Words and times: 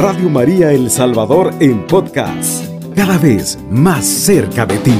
Radio 0.00 0.28
María 0.30 0.70
El 0.70 0.90
Salvador 0.90 1.50
en 1.60 1.84
podcast, 1.84 2.64
cada 2.94 3.18
vez 3.18 3.58
más 3.68 4.06
cerca 4.06 4.64
de 4.64 4.78
ti. 4.78 4.94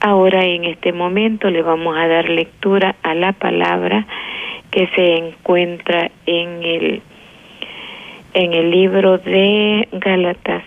Ahora 0.00 0.46
en 0.46 0.64
este 0.64 0.94
momento 0.94 1.50
le 1.50 1.60
vamos 1.60 1.94
a 1.94 2.08
dar 2.08 2.30
lectura 2.30 2.96
a 3.02 3.14
la 3.14 3.32
palabra 3.32 4.06
que 4.70 4.86
se 4.96 5.16
encuentra 5.16 6.10
en 6.24 6.62
el 6.62 7.02
en 8.32 8.54
el 8.54 8.70
libro 8.70 9.18
de 9.18 9.86
Gálatas, 9.92 10.64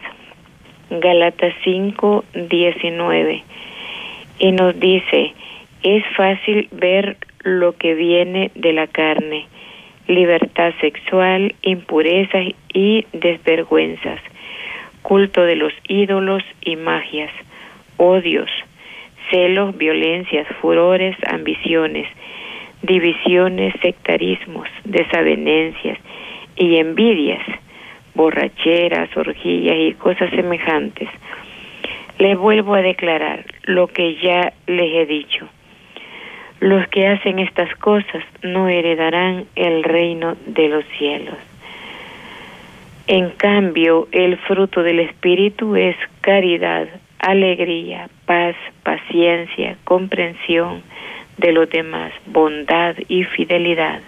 Gálatas 0.92 1.56
5, 1.64 2.26
19, 2.48 3.44
y 4.38 4.52
nos 4.52 4.80
dice, 4.80 5.34
es 5.82 6.04
fácil 6.16 6.70
ver 6.72 7.18
lo 7.48 7.74
que 7.78 7.96
viene 7.96 8.52
de 8.56 8.74
la 8.74 8.88
carne, 8.88 9.48
libertad 10.08 10.74
sexual, 10.82 11.56
impurezas 11.62 12.48
y 12.74 13.06
desvergüenzas, 13.14 14.20
culto 15.02 15.44
de 15.44 15.56
los 15.56 15.74
ídolos 15.88 16.44
y 16.62 16.76
magias, 16.76 17.32
odios, 17.98 18.50
celos, 19.32 19.78
violencias, 19.78 20.48
furores, 20.62 21.16
ambiciones, 21.26 22.08
divisiones, 22.82 23.74
sectarismos, 23.82 24.68
desavenencias 24.84 25.98
y 26.58 26.78
envidias, 26.78 27.46
borracheras, 28.14 29.16
orgías 29.16 29.78
y 29.78 29.94
cosas 29.94 30.30
semejantes. 30.32 31.10
Les 32.20 32.38
vuelvo 32.38 32.76
a 32.76 32.82
declarar 32.82 33.46
lo 33.64 33.88
que 33.88 34.16
ya 34.16 34.54
les 34.66 34.94
he 34.94 35.06
dicho. 35.06 35.48
Los 36.60 36.88
que 36.88 37.08
hacen 37.08 37.40
estas 37.40 37.74
cosas 37.76 38.24
no 38.42 38.68
heredarán 38.68 39.46
el 39.56 39.84
reino 39.84 40.36
de 40.46 40.70
los 40.70 40.86
cielos. 40.98 41.36
En 43.08 43.30
cambio, 43.30 44.08
el 44.12 44.38
fruto 44.38 44.84
del 44.84 45.00
Espíritu 45.00 45.76
es 45.76 45.96
caridad, 46.22 46.88
alegría, 47.20 48.10
paz, 48.26 48.56
paciencia, 48.84 49.78
comprensión 49.84 50.82
de 51.38 51.52
los 51.52 51.70
demás, 51.70 52.12
bondad 52.26 52.96
y 53.08 53.24
fidelidad, 53.24 54.02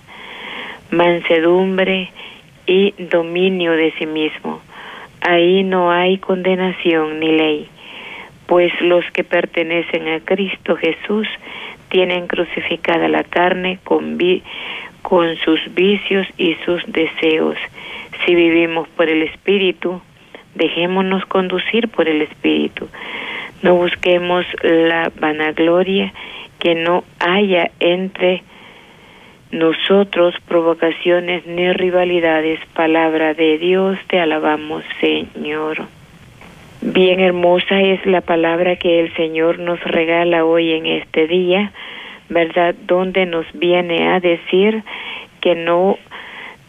mansedumbre 0.92 2.12
y 2.66 2.94
dominio 2.98 3.74
de 3.74 3.94
sí 4.00 4.06
mismo. 4.06 4.62
Ahí 5.22 5.64
no 5.64 5.92
hay 5.92 6.18
condenación 6.18 7.20
ni 7.20 7.32
ley, 7.32 7.70
pues 8.48 8.72
los 8.82 9.06
que 9.12 9.24
pertenecen 9.24 10.08
a 10.08 10.20
Cristo 10.20 10.76
Jesús 10.76 11.28
tienen 11.90 12.28
crucificada 12.28 13.08
la 13.08 13.24
carne 13.24 13.80
con, 13.84 14.18
con 15.02 15.36
sus 15.38 15.60
vicios 15.74 16.28
y 16.38 16.56
sus 16.66 16.84
deseos. 16.88 17.58
Si 18.26 18.36
vivimos 18.36 18.88
por 18.90 19.10
el 19.10 19.24
Espíritu, 19.24 20.02
dejémonos 20.56 21.26
conducir 21.26 21.90
por 21.90 22.08
el 22.08 22.22
Espíritu. 22.22 22.88
No 23.62 23.76
busquemos 23.76 24.46
la 24.62 25.12
vanagloria 25.20 26.14
que 26.60 26.76
no 26.76 27.04
haya 27.20 27.72
entre 27.80 28.44
nosotros 29.52 30.36
provocaciones 30.48 31.46
ni 31.46 31.72
rivalidades. 31.74 32.60
Palabra 32.74 33.34
de 33.34 33.58
Dios, 33.58 33.98
te 34.08 34.20
alabamos, 34.20 34.84
Señor. 35.00 35.88
Bien 37.02 37.22
hermosa 37.22 37.80
es 37.80 38.06
la 38.06 38.20
palabra 38.20 38.76
que 38.76 39.00
el 39.00 39.16
Señor 39.16 39.58
nos 39.58 39.82
regala 39.86 40.44
hoy 40.44 40.74
en 40.74 40.86
este 40.86 41.28
día, 41.28 41.72
¿verdad? 42.28 42.76
Donde 42.88 43.26
nos 43.26 43.46
viene 43.54 44.10
a 44.10 44.20
decir 44.20 44.84
que 45.40 45.56
no 45.56 45.98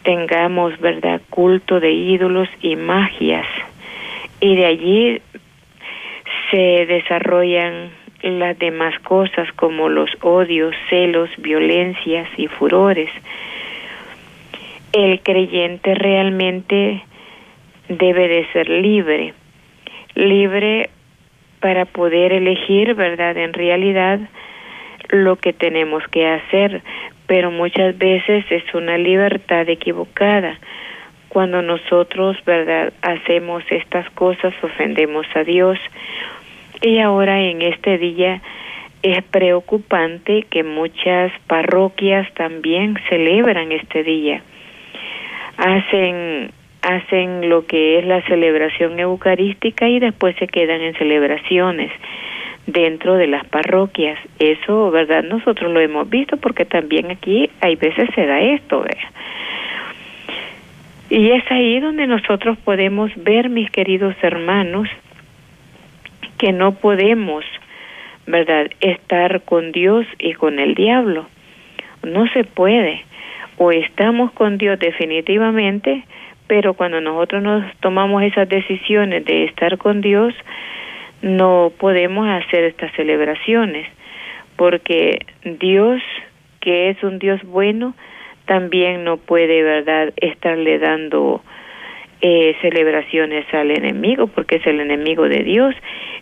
tengamos, 0.03 0.79
¿verdad?, 0.79 1.19
culto 1.29 1.81
de 1.81 1.91
ídolos 1.91 2.47
y 2.61 2.77
magias. 2.77 3.45
Y 4.39 4.55
de 4.55 4.65
allí 4.67 5.21
se 6.49 6.85
desarrollan 6.85 7.89
las 8.21 8.57
demás 8.57 8.97
cosas 8.99 9.51
como 9.57 9.89
los 9.89 10.11
odios, 10.21 10.73
celos, 10.89 11.29
violencias 11.39 12.29
y 12.37 12.47
furores. 12.47 13.11
El 14.93 15.19
creyente 15.19 15.93
realmente 15.93 17.03
debe 17.89 18.29
de 18.29 18.45
ser 18.53 18.69
libre 18.69 19.33
libre 20.21 20.89
para 21.59 21.85
poder 21.85 22.33
elegir, 22.33 22.95
¿verdad? 22.95 23.37
En 23.37 23.53
realidad 23.53 24.19
lo 25.09 25.35
que 25.35 25.53
tenemos 25.53 26.03
que 26.07 26.27
hacer, 26.27 26.81
pero 27.27 27.51
muchas 27.51 27.97
veces 27.97 28.45
es 28.49 28.63
una 28.73 28.97
libertad 28.97 29.67
equivocada. 29.69 30.57
Cuando 31.29 31.61
nosotros, 31.61 32.37
¿verdad?, 32.45 32.93
hacemos 33.01 33.63
estas 33.69 34.09
cosas, 34.11 34.53
ofendemos 34.63 35.25
a 35.35 35.43
Dios. 35.43 35.79
Y 36.81 36.99
ahora 36.99 37.39
en 37.41 37.61
este 37.61 37.97
día 37.97 38.41
es 39.03 39.23
preocupante 39.23 40.43
que 40.49 40.63
muchas 40.63 41.31
parroquias 41.47 42.31
también 42.33 42.97
celebran 43.09 43.71
este 43.71 44.03
día. 44.03 44.41
Hacen 45.57 46.51
hacen 46.81 47.49
lo 47.49 47.65
que 47.65 47.99
es 47.99 48.05
la 48.05 48.21
celebración 48.23 48.99
eucarística 48.99 49.87
y 49.87 49.99
después 49.99 50.35
se 50.37 50.47
quedan 50.47 50.81
en 50.81 50.95
celebraciones 50.95 51.91
dentro 52.67 53.15
de 53.15 53.27
las 53.27 53.45
parroquias. 53.45 54.19
Eso, 54.39 54.91
¿verdad? 54.91 55.23
Nosotros 55.23 55.71
lo 55.71 55.79
hemos 55.79 56.09
visto 56.09 56.37
porque 56.37 56.65
también 56.65 57.11
aquí 57.11 57.49
hay 57.59 57.75
veces 57.75 58.09
se 58.15 58.25
da 58.25 58.41
esto, 58.41 58.81
¿verdad? 58.81 59.09
Y 61.09 61.31
es 61.31 61.43
ahí 61.51 61.79
donde 61.81 62.07
nosotros 62.07 62.57
podemos 62.59 63.11
ver, 63.17 63.49
mis 63.49 63.69
queridos 63.69 64.15
hermanos, 64.21 64.87
que 66.37 66.53
no 66.53 66.71
podemos, 66.75 67.43
¿verdad?, 68.27 68.71
estar 68.79 69.41
con 69.41 69.73
Dios 69.73 70.07
y 70.19 70.33
con 70.33 70.57
el 70.57 70.73
diablo. 70.73 71.27
No 72.01 72.27
se 72.29 72.45
puede. 72.45 73.03
O 73.57 73.71
estamos 73.71 74.31
con 74.31 74.57
Dios 74.57 74.79
definitivamente, 74.79 76.03
pero 76.51 76.73
cuando 76.73 76.99
nosotros 76.99 77.41
nos 77.41 77.63
tomamos 77.77 78.23
esas 78.23 78.49
decisiones 78.49 79.23
de 79.23 79.45
estar 79.45 79.77
con 79.77 80.01
Dios, 80.01 80.33
no 81.21 81.71
podemos 81.79 82.27
hacer 82.27 82.65
estas 82.65 82.91
celebraciones, 82.91 83.87
porque 84.57 85.19
Dios, 85.45 86.01
que 86.59 86.89
es 86.89 87.01
un 87.03 87.19
Dios 87.19 87.41
bueno, 87.43 87.95
también 88.47 89.05
no 89.05 89.15
puede, 89.15 89.63
¿verdad?, 89.63 90.11
estarle 90.17 90.77
dando 90.77 91.41
eh, 92.19 92.57
celebraciones 92.61 93.45
al 93.53 93.71
enemigo, 93.71 94.27
porque 94.27 94.57
es 94.57 94.67
el 94.67 94.81
enemigo 94.81 95.29
de 95.29 95.43
Dios. 95.43 95.73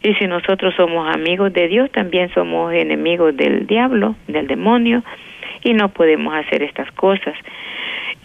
Y 0.03 0.13
si 0.13 0.27
nosotros 0.27 0.75
somos 0.75 1.11
amigos 1.11 1.51
de 1.53 1.67
Dios, 1.69 1.91
también 1.91 2.31
somos 2.35 2.71
enemigos 2.71 3.35
del 3.35 3.65
diablo, 3.65 4.13
del 4.27 4.45
demonio, 4.45 5.01
y 5.63 5.73
no 5.73 5.89
podemos 5.89 6.35
hacer 6.35 6.61
estas 6.61 6.91
cosas. 6.91 7.33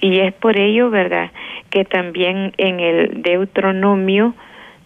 Y 0.00 0.20
es 0.20 0.32
por 0.34 0.58
ello, 0.58 0.90
¿verdad?, 0.90 1.30
que 1.70 1.84
también 1.84 2.52
en 2.56 2.80
el 2.80 3.22
Deuteronomio 3.22 4.34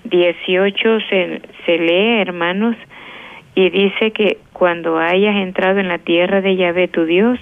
18 0.04 1.00
se, 1.08 1.42
se 1.66 1.78
lee, 1.78 2.20
hermanos, 2.20 2.76
y 3.54 3.70
dice 3.70 4.12
que 4.12 4.38
cuando 4.52 4.98
hayas 4.98 5.36
entrado 5.36 5.80
en 5.80 5.88
la 5.88 5.98
tierra 5.98 6.40
de 6.40 6.56
Yahvé 6.56 6.88
tu 6.88 7.04
Dios, 7.04 7.38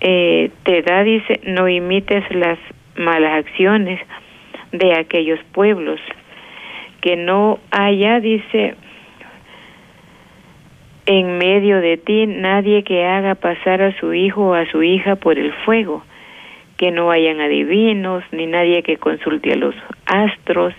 eh, 0.00 0.50
te 0.64 0.82
da, 0.82 1.02
dice, 1.02 1.40
no 1.44 1.68
imites 1.68 2.24
las 2.34 2.58
malas 2.96 3.46
acciones 3.46 4.00
de 4.72 4.94
aquellos 4.98 5.40
pueblos, 5.52 5.98
que 7.00 7.16
no 7.16 7.58
haya, 7.70 8.20
dice, 8.20 8.74
en 11.06 11.38
medio 11.38 11.80
de 11.80 11.96
ti 11.96 12.26
nadie 12.26 12.82
que 12.82 13.04
haga 13.04 13.34
pasar 13.34 13.82
a 13.82 13.98
su 13.98 14.14
hijo 14.14 14.50
o 14.50 14.54
a 14.54 14.66
su 14.66 14.82
hija 14.82 15.16
por 15.16 15.38
el 15.38 15.52
fuego, 15.64 16.02
que 16.76 16.90
no 16.90 17.10
hayan 17.10 17.40
adivinos, 17.40 18.24
ni 18.32 18.46
nadie 18.46 18.82
que 18.82 18.96
consulte 18.96 19.52
a 19.52 19.56
los 19.56 19.74
astros, 20.06 20.74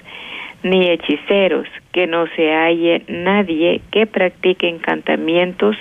ni 0.63 0.89
hechiceros, 0.89 1.67
que 1.91 2.07
no 2.07 2.25
se 2.35 2.51
halle 2.53 3.03
nadie 3.07 3.81
que 3.91 4.07
practique 4.07 4.67
encantamientos 4.67 5.77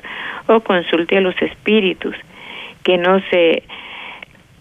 o 0.46 0.60
consulte 0.60 1.16
a 1.16 1.22
los 1.22 1.40
espíritus, 1.40 2.14
que 2.82 2.98
no 2.98 3.20
se 3.30 3.62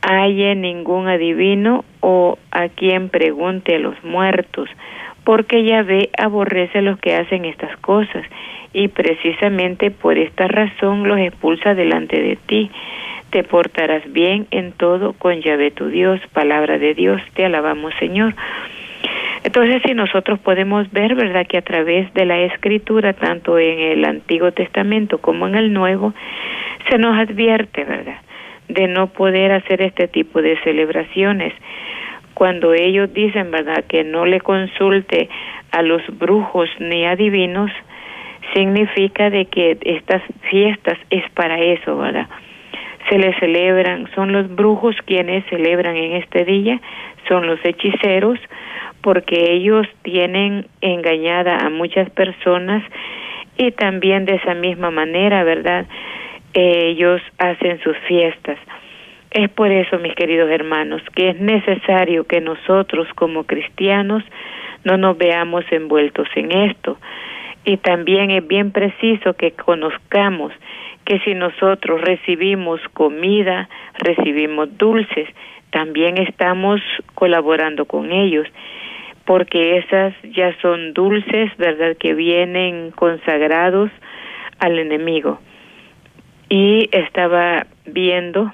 halle 0.02 0.56
ningún 0.56 1.08
adivino 1.10 1.84
o 2.00 2.38
a 2.52 2.70
quien 2.70 3.10
pregunte 3.10 3.76
a 3.76 3.80
los 3.80 4.02
muertos, 4.04 4.70
porque 5.26 5.64
Yahvé 5.64 6.10
aborrece 6.18 6.80
a 6.80 6.84
los 6.84 7.00
que 7.00 7.16
hacen 7.16 7.44
estas 7.46 7.76
cosas, 7.78 8.26
y 8.74 8.88
precisamente 8.88 9.92
por 9.92 10.18
esta 10.18 10.48
razón 10.48 11.08
los 11.08 11.20
expulsa 11.20 11.76
delante 11.76 12.22
de 12.22 12.36
ti 12.36 12.72
te 13.30 13.44
portarás 13.44 14.04
bien 14.14 14.46
en 14.52 14.74
todo 14.74 15.14
con 15.14 15.42
llave 15.42 15.72
tu 15.72 15.88
Dios, 15.88 16.20
palabra 16.34 16.78
de 16.78 16.94
Dios, 16.94 17.20
te 17.34 17.46
alabamos 17.46 17.92
Señor. 18.00 18.36
Entonces, 19.44 19.82
si 19.86 19.94
nosotros 19.94 20.40
podemos 20.40 20.90
ver, 20.92 21.16
¿verdad?, 21.16 21.46
que 21.48 21.58
a 21.58 21.64
través 21.64 22.14
de 22.14 22.26
la 22.26 22.40
escritura, 22.42 23.14
tanto 23.14 23.58
en 23.60 23.80
el 23.80 24.06
Antiguo 24.06 24.52
Testamento 24.52 25.18
como 25.18 25.48
en 25.48 25.56
el 25.56 25.74
Nuevo, 25.74 26.14
se 26.90 26.98
nos 26.98 27.18
advierte, 27.18 27.84
¿verdad?, 27.84 28.22
de 28.70 28.88
no 28.88 29.08
poder 29.08 29.52
hacer 29.52 29.82
este 29.82 30.08
tipo 30.08 30.42
de 30.42 30.58
celebraciones. 30.64 31.54
Cuando 32.36 32.74
ellos 32.74 33.14
dicen, 33.14 33.52
¿verdad?, 33.52 33.84
que 33.86 34.04
no 34.04 34.26
le 34.26 34.40
consulte 34.40 35.28
a 35.72 35.82
los 35.82 36.02
brujos 36.20 36.70
ni 36.80 37.06
adivinos, 37.06 37.72
significa 38.54 39.30
de 39.30 39.46
que 39.46 39.78
estas 39.82 40.22
fiestas 40.50 40.98
es 41.10 41.30
para 41.32 41.60
eso, 41.60 41.98
¿verdad? 41.98 42.28
Se 43.10 43.18
le 43.18 43.38
celebran, 43.40 44.10
son 44.16 44.32
los 44.32 44.54
brujos 44.56 44.96
quienes 45.06 45.46
celebran 45.46 45.96
en 45.96 46.14
este 46.14 46.46
día, 46.46 46.80
son 47.28 47.48
los 47.48 47.60
hechiceros, 47.64 48.40
porque 49.02 49.52
ellos 49.52 49.88
tienen 50.04 50.68
engañada 50.82 51.58
a 51.58 51.70
muchas 51.70 52.10
personas 52.12 52.84
y 53.58 53.72
también 53.72 54.26
de 54.26 54.36
esa 54.36 54.54
misma 54.54 54.92
manera, 54.92 55.44
¿verdad? 55.44 55.86
ellos 56.54 57.22
hacen 57.38 57.82
sus 57.82 57.98
fiestas. 58.08 58.58
Es 59.32 59.50
por 59.50 59.72
eso, 59.72 59.98
mis 59.98 60.14
queridos 60.14 60.50
hermanos, 60.50 61.02
que 61.16 61.30
es 61.30 61.40
necesario 61.40 62.26
que 62.26 62.40
nosotros 62.40 63.08
como 63.16 63.46
cristianos 63.46 64.24
no 64.84 64.98
nos 64.98 65.18
veamos 65.18 65.66
envueltos 65.72 66.28
en 66.36 66.52
esto. 66.52 66.98
Y 67.66 67.78
también 67.78 68.32
es 68.32 68.46
bien 68.46 68.72
preciso 68.72 69.34
que 69.34 69.52
conozcamos 69.52 70.52
que 71.06 71.20
si 71.20 71.34
nosotros 71.34 72.02
recibimos 72.02 72.82
comida, 72.94 73.70
recibimos 74.00 74.78
dulces, 74.78 75.28
también 75.72 76.18
estamos 76.18 76.82
colaborando 77.16 77.86
con 77.86 78.12
ellos 78.12 78.48
porque 79.26 79.78
esas 79.78 80.14
ya 80.24 80.56
son 80.62 80.94
dulces, 80.94 81.56
¿verdad? 81.58 81.96
Que 81.98 82.14
vienen 82.14 82.92
consagrados 82.92 83.90
al 84.60 84.78
enemigo. 84.80 85.40
Y 86.50 86.90
estaba 86.92 87.66
viendo 87.86 88.52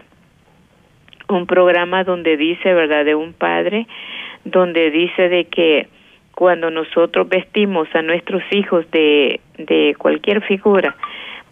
un 1.27 1.47
programa 1.47 2.03
donde 2.03 2.37
dice, 2.37 2.73
¿verdad? 2.73 3.03
De 3.03 3.15
un 3.15 3.33
padre, 3.33 3.87
donde 4.45 4.91
dice 4.91 5.29
de 5.29 5.45
que 5.45 5.87
cuando 6.39 6.71
nosotros 6.71 7.27
vestimos 7.27 7.93
a 7.93 8.01
nuestros 8.01 8.41
hijos 8.51 8.89
de, 8.91 9.41
de 9.57 9.93
cualquier 9.97 10.41
figura, 10.41 10.95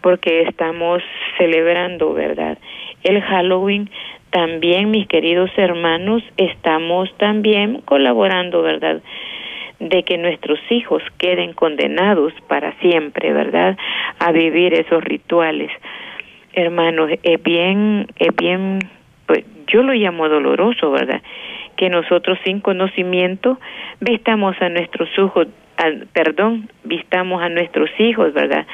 porque 0.00 0.44
estamos 0.44 1.02
celebrando, 1.36 2.14
¿verdad? 2.14 2.56
El 3.04 3.20
Halloween, 3.20 3.90
también, 4.30 4.90
mis 4.90 5.06
queridos 5.06 5.50
hermanos, 5.58 6.22
estamos 6.38 7.14
también 7.18 7.82
colaborando, 7.84 8.62
¿verdad? 8.62 9.02
de 9.78 10.02
que 10.04 10.16
nuestros 10.16 10.58
hijos 10.70 11.02
queden 11.18 11.52
condenados 11.52 12.32
para 12.48 12.72
siempre, 12.80 13.34
¿verdad? 13.34 13.76
A 14.18 14.32
vivir 14.32 14.72
esos 14.72 15.04
rituales. 15.04 15.70
Hermanos, 16.54 17.10
es 17.22 17.42
bien, 17.42 18.06
es 18.16 18.34
bien, 18.34 18.78
pues 19.26 19.44
yo 19.66 19.82
lo 19.82 19.92
llamo 19.92 20.30
doloroso, 20.30 20.90
¿verdad? 20.90 21.20
Que 21.78 21.88
nosotros 21.88 22.38
sin 22.44 22.60
conocimiento 22.60 23.58
vistamos 24.00 24.54
a 24.60 24.68
nuestros 24.68 25.08
hijos, 25.16 25.46
perdón, 26.12 26.68
vistamos 26.84 27.40
a 27.40 27.48
nuestros 27.48 27.88
hijos, 27.98 28.34
¿verdad? 28.34 28.66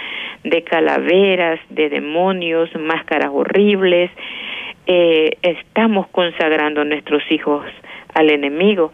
De 0.42 0.64
calaveras, 0.64 1.60
de 1.70 1.88
demonios, 1.88 2.68
máscaras 2.74 3.30
horribles, 3.32 4.10
eh, 4.86 5.36
estamos 5.42 6.08
consagrando 6.08 6.80
a 6.80 6.84
nuestros 6.84 7.22
hijos 7.30 7.64
al 8.14 8.30
enemigo 8.30 8.92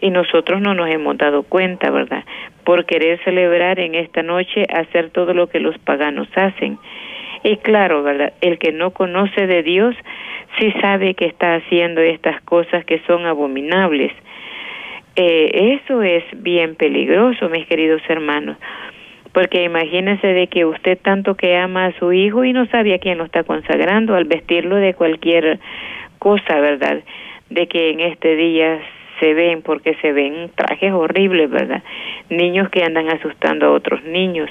y 0.00 0.10
nosotros 0.10 0.60
no 0.60 0.74
nos 0.74 0.88
hemos 0.88 1.16
dado 1.18 1.42
cuenta, 1.42 1.90
¿verdad? 1.90 2.24
Por 2.64 2.84
querer 2.84 3.22
celebrar 3.24 3.78
en 3.80 3.94
esta 3.94 4.22
noche, 4.22 4.66
hacer 4.72 5.10
todo 5.10 5.34
lo 5.34 5.48
que 5.48 5.60
los 5.60 5.76
paganos 5.78 6.28
hacen. 6.34 6.78
Y 7.42 7.56
claro, 7.58 8.02
¿verdad? 8.02 8.32
El 8.40 8.58
que 8.58 8.72
no 8.72 8.90
conoce 8.90 9.46
de 9.46 9.62
Dios 9.62 9.96
sí 10.58 10.72
sabe 10.80 11.14
que 11.14 11.26
está 11.26 11.54
haciendo 11.54 12.00
estas 12.00 12.40
cosas 12.42 12.84
que 12.84 13.00
son 13.06 13.24
abominables. 13.26 14.12
Eh, 15.16 15.78
eso 15.80 16.02
es 16.02 16.24
bien 16.36 16.76
peligroso, 16.76 17.48
mis 17.48 17.66
queridos 17.66 18.02
hermanos, 18.08 18.56
porque 19.32 19.64
imagínense 19.64 20.26
de 20.26 20.46
que 20.46 20.64
usted 20.64 20.98
tanto 20.98 21.34
que 21.34 21.56
ama 21.56 21.86
a 21.86 21.98
su 21.98 22.12
hijo 22.12 22.44
y 22.44 22.52
no 22.52 22.66
sabe 22.66 22.94
a 22.94 22.98
quién 22.98 23.18
lo 23.18 23.24
está 23.24 23.42
consagrando 23.44 24.14
al 24.14 24.24
vestirlo 24.24 24.76
de 24.76 24.94
cualquier 24.94 25.58
cosa, 26.18 26.60
¿verdad? 26.60 27.00
De 27.48 27.66
que 27.66 27.90
en 27.90 28.00
este 28.00 28.36
día 28.36 28.80
se 29.18 29.34
ven, 29.34 29.62
porque 29.62 29.94
se 29.96 30.12
ven 30.12 30.50
trajes 30.54 30.92
horribles, 30.92 31.50
¿verdad? 31.50 31.82
Niños 32.28 32.68
que 32.70 32.82
andan 32.82 33.08
asustando 33.08 33.66
a 33.66 33.72
otros 33.72 34.02
niños. 34.04 34.50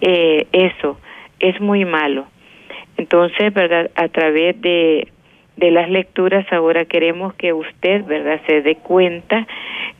Eh, 0.00 0.46
eso 0.52 0.98
es 1.40 1.60
muy 1.60 1.84
malo. 1.84 2.26
Entonces, 2.96 3.52
¿verdad? 3.52 3.90
A 3.96 4.08
través 4.08 4.60
de 4.60 5.08
de 5.56 5.70
las 5.70 5.88
lecturas 5.88 6.44
ahora 6.52 6.84
queremos 6.84 7.34
que 7.34 7.52
usted, 7.52 8.04
¿verdad?, 8.04 8.40
se 8.46 8.60
dé 8.62 8.76
cuenta 8.76 9.46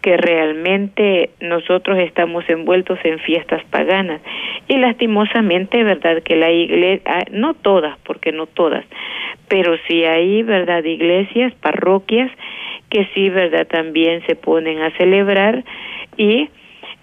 que 0.03 0.17
realmente 0.17 1.31
nosotros 1.41 1.99
estamos 1.99 2.49
envueltos 2.49 2.99
en 3.05 3.19
fiestas 3.21 3.63
paganas 3.71 4.21
y 4.69 4.77
lastimosamente, 4.79 5.85
¿verdad?, 5.85 6.23
que 6.23 6.37
la 6.37 6.51
iglesia, 6.51 7.03
ah, 7.07 7.25
no 7.31 7.55
todas, 7.55 7.97
porque 8.01 8.33
no 8.33 8.47
todas, 8.47 8.85
pero 9.49 9.77
sí 9.87 10.05
hay, 10.05 10.43
¿verdad?, 10.43 10.83
iglesias, 10.85 11.55
parroquias 11.61 12.31
que 12.91 13.07
sí, 13.15 13.31
¿verdad?, 13.31 13.67
también 13.67 14.27
se 14.27 14.35
ponen 14.35 14.83
a 14.83 14.91
celebrar 14.97 15.65
y 16.17 16.49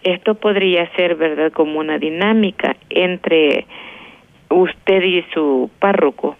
esto 0.03 0.35
podría 0.35 0.89
ser, 0.97 1.15
¿verdad?, 1.15 1.53
como 1.53 1.79
una 1.79 1.97
dinámica 1.97 2.75
entre 2.89 3.65
usted 4.51 5.01
y 5.03 5.25
su 5.33 5.69
párroco 5.79 6.35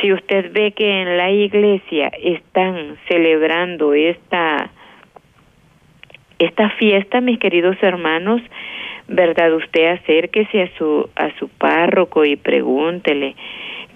si 0.00 0.12
usted 0.12 0.52
ve 0.52 0.72
que 0.72 1.02
en 1.02 1.16
la 1.16 1.30
iglesia 1.30 2.10
están 2.22 2.96
celebrando 3.08 3.94
esta 3.94 4.70
esta 6.38 6.68
fiesta, 6.70 7.22
mis 7.22 7.38
queridos 7.38 7.78
hermanos, 7.80 8.42
verdad, 9.08 9.54
usted 9.54 9.86
acérquese 9.86 10.64
a 10.64 10.76
su 10.76 11.08
a 11.16 11.30
su 11.38 11.48
párroco 11.48 12.24
y 12.24 12.36
pregúntele 12.36 13.34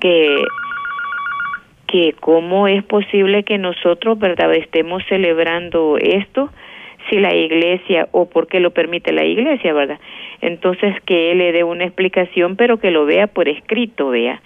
que 0.01 0.43
que 1.87 2.15
cómo 2.21 2.69
es 2.69 2.85
posible 2.85 3.43
que 3.43 3.59
nosotros, 3.59 4.19
verdad, 4.19 4.55
estemos 4.55 5.03
celebrando 5.09 5.99
esto 5.99 6.51
si 7.11 7.19
la 7.19 7.35
iglesia 7.35 8.09
o 8.13 8.31
por 8.31 8.47
qué 8.47 8.61
lo 8.61 8.71
permite 8.71 9.13
la 9.13 9.25
iglesia, 9.25 9.75
¿verdad? 9.75 10.01
Entonces 10.41 10.95
que 11.05 11.33
él 11.33 11.39
le 11.39 11.53
dé 11.53 11.65
una 11.65 11.85
explicación, 11.85 12.57
pero 12.57 12.79
que 12.79 12.91
lo 12.91 13.05
vea 13.05 13.27
por 13.27 13.49
escrito, 13.49 14.09
vea 14.09 14.41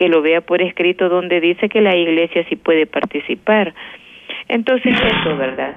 que 0.00 0.08
lo 0.08 0.22
vea 0.22 0.40
por 0.40 0.62
escrito 0.62 1.10
donde 1.10 1.42
dice 1.42 1.68
que 1.68 1.82
la 1.82 1.94
iglesia 1.94 2.42
sí 2.48 2.56
puede 2.56 2.86
participar. 2.86 3.74
Entonces 4.48 4.94
eso, 4.96 5.36
¿verdad? 5.36 5.76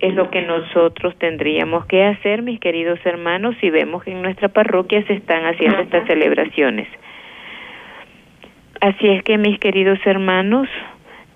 Es 0.00 0.14
lo 0.14 0.30
que 0.30 0.42
nosotros 0.42 1.16
tendríamos 1.16 1.86
que 1.86 2.02
hacer, 2.02 2.42
mis 2.42 2.58
queridos 2.58 2.98
hermanos, 3.04 3.54
si 3.60 3.70
vemos 3.70 4.02
que 4.02 4.10
en 4.10 4.20
nuestra 4.20 4.48
parroquia 4.48 5.06
se 5.06 5.12
están 5.12 5.44
haciendo 5.46 5.78
estas 5.78 6.08
celebraciones. 6.08 6.88
Así 8.80 9.06
es 9.06 9.22
que, 9.22 9.38
mis 9.38 9.60
queridos 9.60 10.00
hermanos, 10.04 10.68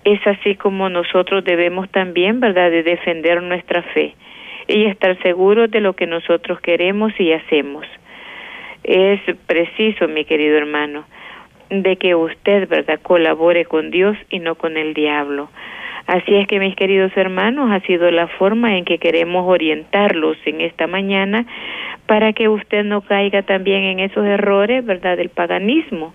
es 0.03 0.19
así 0.27 0.55
como 0.55 0.89
nosotros 0.89 1.45
debemos 1.45 1.89
también, 1.91 2.41
¿verdad?, 2.41 2.69
de 2.71 2.83
defender 2.83 3.41
nuestra 3.41 3.83
fe 3.83 4.15
y 4.67 4.85
estar 4.85 5.17
seguros 5.21 5.71
de 5.71 5.81
lo 5.81 5.93
que 5.93 6.07
nosotros 6.07 6.59
queremos 6.61 7.13
y 7.19 7.31
hacemos. 7.33 7.85
Es 8.83 9.19
preciso, 9.47 10.07
mi 10.07 10.25
querido 10.25 10.57
hermano, 10.57 11.05
de 11.69 11.97
que 11.97 12.15
usted, 12.15 12.67
¿verdad?, 12.69 12.99
colabore 13.01 13.65
con 13.65 13.91
Dios 13.91 14.17
y 14.29 14.39
no 14.39 14.55
con 14.55 14.77
el 14.77 14.93
diablo. 14.93 15.49
Así 16.05 16.35
es 16.35 16.47
que, 16.47 16.59
mis 16.59 16.75
queridos 16.75 17.11
hermanos, 17.17 17.69
ha 17.69 17.81
sido 17.81 18.09
la 18.11 18.27
forma 18.27 18.77
en 18.77 18.85
que 18.85 18.97
queremos 18.97 19.45
orientarlos 19.45 20.37
en 20.45 20.61
esta 20.61 20.87
mañana 20.87 21.45
para 22.05 22.31
que 22.31 22.47
usted 22.47 22.85
no 22.85 23.01
caiga 23.01 23.41
también 23.41 23.83
en 23.83 23.99
esos 23.99 24.25
errores, 24.25 24.85
¿verdad?, 24.85 25.17
del 25.17 25.29
paganismo. 25.29 26.13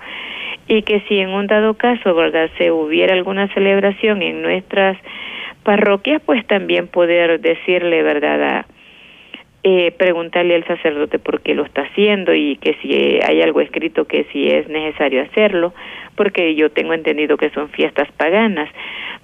Y 0.67 0.83
que 0.83 1.01
si 1.01 1.19
en 1.19 1.31
un 1.31 1.47
dado 1.47 1.75
caso, 1.75 2.15
¿verdad?, 2.15 2.49
se 2.57 2.71
hubiera 2.71 3.13
alguna 3.13 3.49
celebración 3.49 4.23
en 4.23 4.41
nuestras 4.41 4.97
parroquias, 5.63 6.23
pues 6.25 6.47
también 6.47 6.89
poder 6.89 7.41
decirle, 7.41 8.03
¿verdad?, 8.03 8.43
a, 8.43 8.67
eh, 9.65 9.93
preguntarle 9.93 10.57
al 10.57 10.65
sacerdote 10.65 11.21
por 11.21 11.41
qué 11.41 11.55
lo 11.55 11.65
está 11.65 11.83
haciendo 11.83 12.35
y 12.35 12.57
que 12.57 12.75
si 12.83 13.21
hay 13.25 13.43
algo 13.43 13.61
escrito 13.61 14.07
que 14.07 14.25
si 14.33 14.49
es 14.49 14.69
necesario 14.69 15.23
hacerlo, 15.23 15.73
porque 16.17 16.57
yo 16.57 16.71
tengo 16.71 16.95
entendido 16.95 17.37
que 17.37 17.51
son 17.51 17.69
fiestas 17.69 18.11
paganas, 18.17 18.69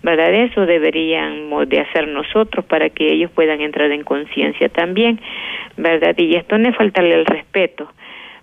¿verdad? 0.04 0.32
Eso 0.32 0.64
deberíamos 0.64 1.68
de 1.68 1.80
hacer 1.80 2.06
nosotros 2.06 2.64
para 2.64 2.88
que 2.88 3.12
ellos 3.12 3.32
puedan 3.32 3.60
entrar 3.60 3.90
en 3.90 4.04
conciencia 4.04 4.68
también, 4.68 5.20
¿verdad? 5.76 6.14
Y 6.16 6.36
esto 6.36 6.56
no 6.56 6.68
es 6.68 6.76
faltarle 6.76 7.14
el 7.14 7.26
respeto. 7.26 7.90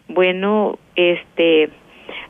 Bueno, 0.10 0.78
este, 0.98 1.70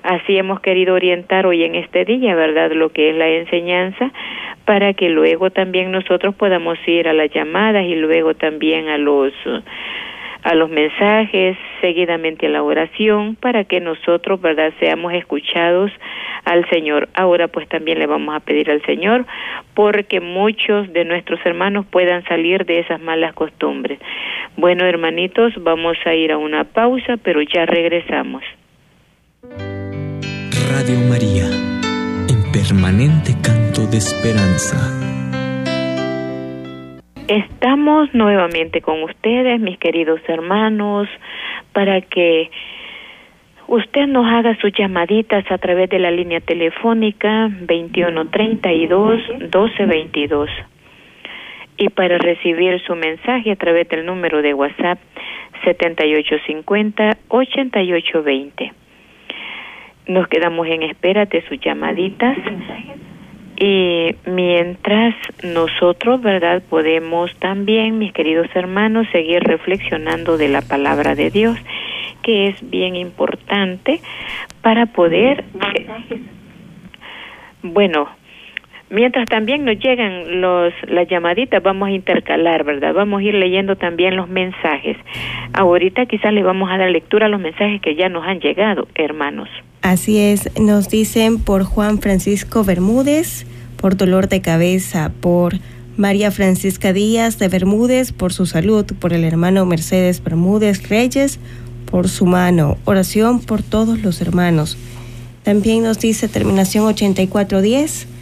así 0.04 0.38
hemos 0.38 0.60
querido 0.60 0.96
orientar 0.96 1.46
hoy 1.46 1.64
en 1.64 1.76
este 1.76 2.06
día, 2.06 2.36
¿verdad? 2.36 2.72
Lo 2.72 2.90
que 2.90 3.10
es 3.10 3.16
la 3.16 3.30
enseñanza, 3.30 4.12
para 4.66 4.94
que 4.94 5.10
luego 5.10 5.50
también 5.50 5.92
nosotros 5.92 6.36
podamos 6.36 6.78
ir 6.88 7.08
a 7.08 7.14
las 7.14 7.32
llamadas 7.32 7.86
y 7.86 7.96
luego 7.96 8.34
también 8.34 8.88
a 8.88 8.98
los 8.98 9.34
a 10.46 10.54
los 10.54 10.70
mensajes, 10.70 11.58
seguidamente 11.82 12.46
a 12.46 12.50
la 12.50 12.62
oración, 12.62 13.36
para 13.36 13.64
que 13.64 13.80
nosotros, 13.80 14.40
¿verdad?, 14.40 14.72
seamos 14.80 15.12
escuchados 15.14 15.92
al 16.46 16.70
Señor. 16.70 17.10
Ahora 17.16 17.48
pues 17.48 17.68
también 17.68 17.98
le 17.98 18.06
vamos 18.06 18.36
a 18.36 18.40
pedir 18.42 18.70
al 18.70 18.84
Señor 18.84 19.26
porque 19.74 20.22
muchos 20.22 20.94
de 20.94 21.04
nuestros 21.04 21.44
hermanos 21.46 21.88
puedan 21.88 22.24
salir 22.26 22.66
de 22.66 22.80
esas 22.80 23.02
malas 23.02 23.34
costumbres. 23.34 24.00
Bueno, 24.56 24.86
hermanitos, 24.86 25.54
vamos 25.64 25.98
a 26.06 26.14
ir 26.14 26.32
a 26.32 26.38
una 26.38 26.64
pausa, 26.64 27.18
pero 27.18 27.42
ya 27.42 27.66
regresamos. 27.66 28.44
Radio 30.76 31.00
María, 31.08 31.46
en 32.28 32.52
permanente 32.52 33.32
canto 33.42 33.88
de 33.88 33.96
esperanza. 33.96 34.76
Estamos 37.30 38.14
nuevamente 38.14 38.82
con 38.82 39.02
ustedes, 39.04 39.62
mis 39.62 39.78
queridos 39.78 40.20
hermanos, 40.28 41.08
para 41.72 42.02
que 42.02 42.52
usted 43.68 44.08
nos 44.08 44.26
haga 44.28 44.58
sus 44.60 44.74
llamaditas 44.78 45.50
a 45.50 45.58
través 45.60 45.90
de 45.90 46.00
la 46.00 46.12
línea 46.12 46.42
telefónica 46.42 47.48
2132 47.48 49.22
1222 49.40 50.50
y 51.78 51.88
para 51.88 52.18
recibir 52.18 52.82
su 52.82 52.96
mensaje 52.96 53.52
a 53.52 53.56
través 53.56 53.88
del 53.88 54.06
número 54.06 54.42
de 54.42 54.54
WhatsApp 54.54 55.00
7850 55.64 57.18
8820. 57.30 58.85
Nos 60.08 60.28
quedamos 60.28 60.68
en 60.68 60.84
espera 60.84 61.26
de 61.26 61.42
sus 61.48 61.60
llamaditas 61.60 62.38
y 63.58 64.16
mientras 64.26 65.16
nosotros, 65.44 66.22
¿verdad? 66.22 66.62
Podemos 66.70 67.34
también, 67.38 67.98
mis 67.98 68.12
queridos 68.12 68.48
hermanos, 68.54 69.08
seguir 69.12 69.42
reflexionando 69.44 70.38
de 70.38 70.50
la 70.50 70.62
palabra 70.62 71.16
de 71.16 71.30
Dios, 71.30 71.58
que 72.22 72.48
es 72.50 72.70
bien 72.70 72.96
importante 72.96 74.02
para 74.62 74.88
poder... 74.88 75.46
bueno, 77.64 78.10
mientras 78.90 79.28
también 79.28 79.66
nos 79.66 79.78
llegan 79.80 80.42
los 80.42 80.74
las 80.88 81.08
llamaditas, 81.08 81.62
vamos 81.62 81.90
a 81.90 81.92
intercalar, 81.92 82.64
¿verdad? 82.64 82.94
Vamos 82.94 83.22
a 83.22 83.24
ir 83.24 83.34
leyendo 83.34 83.76
también 83.76 84.16
los 84.16 84.30
mensajes. 84.30 84.98
Ahorita 85.54 86.06
quizás 86.06 86.34
le 86.34 86.44
vamos 86.44 86.70
a 86.72 86.78
dar 86.78 86.90
lectura 86.90 87.26
a 87.28 87.30
los 87.30 87.40
mensajes 87.40 87.82
que 87.82 87.96
ya 87.96 88.10
nos 88.10 88.26
han 88.26 88.40
llegado, 88.40 88.88
hermanos. 88.96 89.50
Así 89.82 90.20
es, 90.20 90.50
nos 90.60 90.90
dicen 90.90 91.44
por 91.44 91.64
Juan 91.64 92.00
Francisco 92.00 92.64
Bermúdez, 92.64 93.46
por 93.78 93.98
dolor 93.98 94.30
de 94.30 94.42
cabeza, 94.42 95.12
por 95.22 95.54
María 95.98 96.32
Francisca 96.32 96.92
Díaz 96.92 97.40
de 97.40 97.48
Bermúdez, 97.48 98.12
por 98.12 98.34
su 98.34 98.46
salud, 98.46 98.86
por 99.00 99.14
el 99.14 99.24
hermano 99.24 99.66
Mercedes 99.66 100.24
Bermúdez 100.24 100.90
Reyes, 100.90 101.40
por 101.90 102.10
su 102.10 102.26
mano. 102.26 102.78
Oración 102.86 103.40
por 103.40 103.64
todos 103.64 104.02
los 104.02 104.22
hermanos. 104.22 104.78
También 105.44 105.84
nos 105.84 106.00
dice 106.00 106.28
terminación 106.28 106.86
8410. 106.86 108.15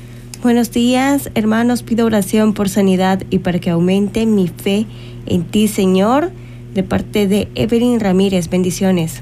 Buenos 0.44 0.72
días, 0.72 1.32
hermanos, 1.36 1.84
pido 1.84 2.06
oración 2.06 2.54
por 2.54 2.68
sanidad 2.68 3.24
y 3.30 3.40
para 3.40 3.60
que 3.60 3.70
aumente 3.70 4.26
mi 4.26 4.50
fe 4.50 4.86
en 5.26 5.46
ti, 5.46 5.70
Señor, 5.70 6.32
de 6.74 6.84
parte 6.84 7.30
de 7.30 7.48
Evelyn 7.56 8.02
Ramírez. 8.02 8.50
Bendiciones. 8.50 9.22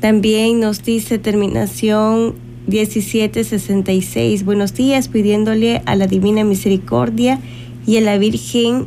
También 0.00 0.58
nos 0.58 0.82
dice 0.82 1.20
terminación 1.20 2.34
1766. 2.66 4.44
Buenos 4.44 4.74
días, 4.74 5.06
pidiéndole 5.06 5.82
a 5.86 5.94
la 5.94 6.08
Divina 6.08 6.42
Misericordia 6.42 7.38
y 7.86 7.98
a 7.98 8.00
la 8.00 8.18
Virgen 8.18 8.86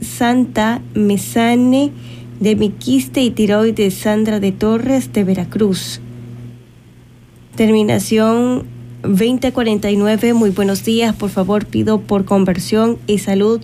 Santa 0.00 0.80
Mesane 0.94 1.92
de 2.40 2.56
Miquiste 2.56 3.20
y 3.22 3.30
Tiroides 3.32 3.92
Sandra 3.92 4.40
de 4.40 4.52
Torres 4.52 5.12
de 5.12 5.24
Veracruz. 5.24 6.00
Terminación 7.54 8.75
2049. 9.08 10.34
Muy 10.34 10.50
buenos 10.50 10.84
días. 10.84 11.14
Por 11.14 11.30
favor, 11.30 11.66
pido 11.66 12.00
por 12.00 12.24
conversión 12.24 12.98
y 13.06 13.18
salud, 13.18 13.60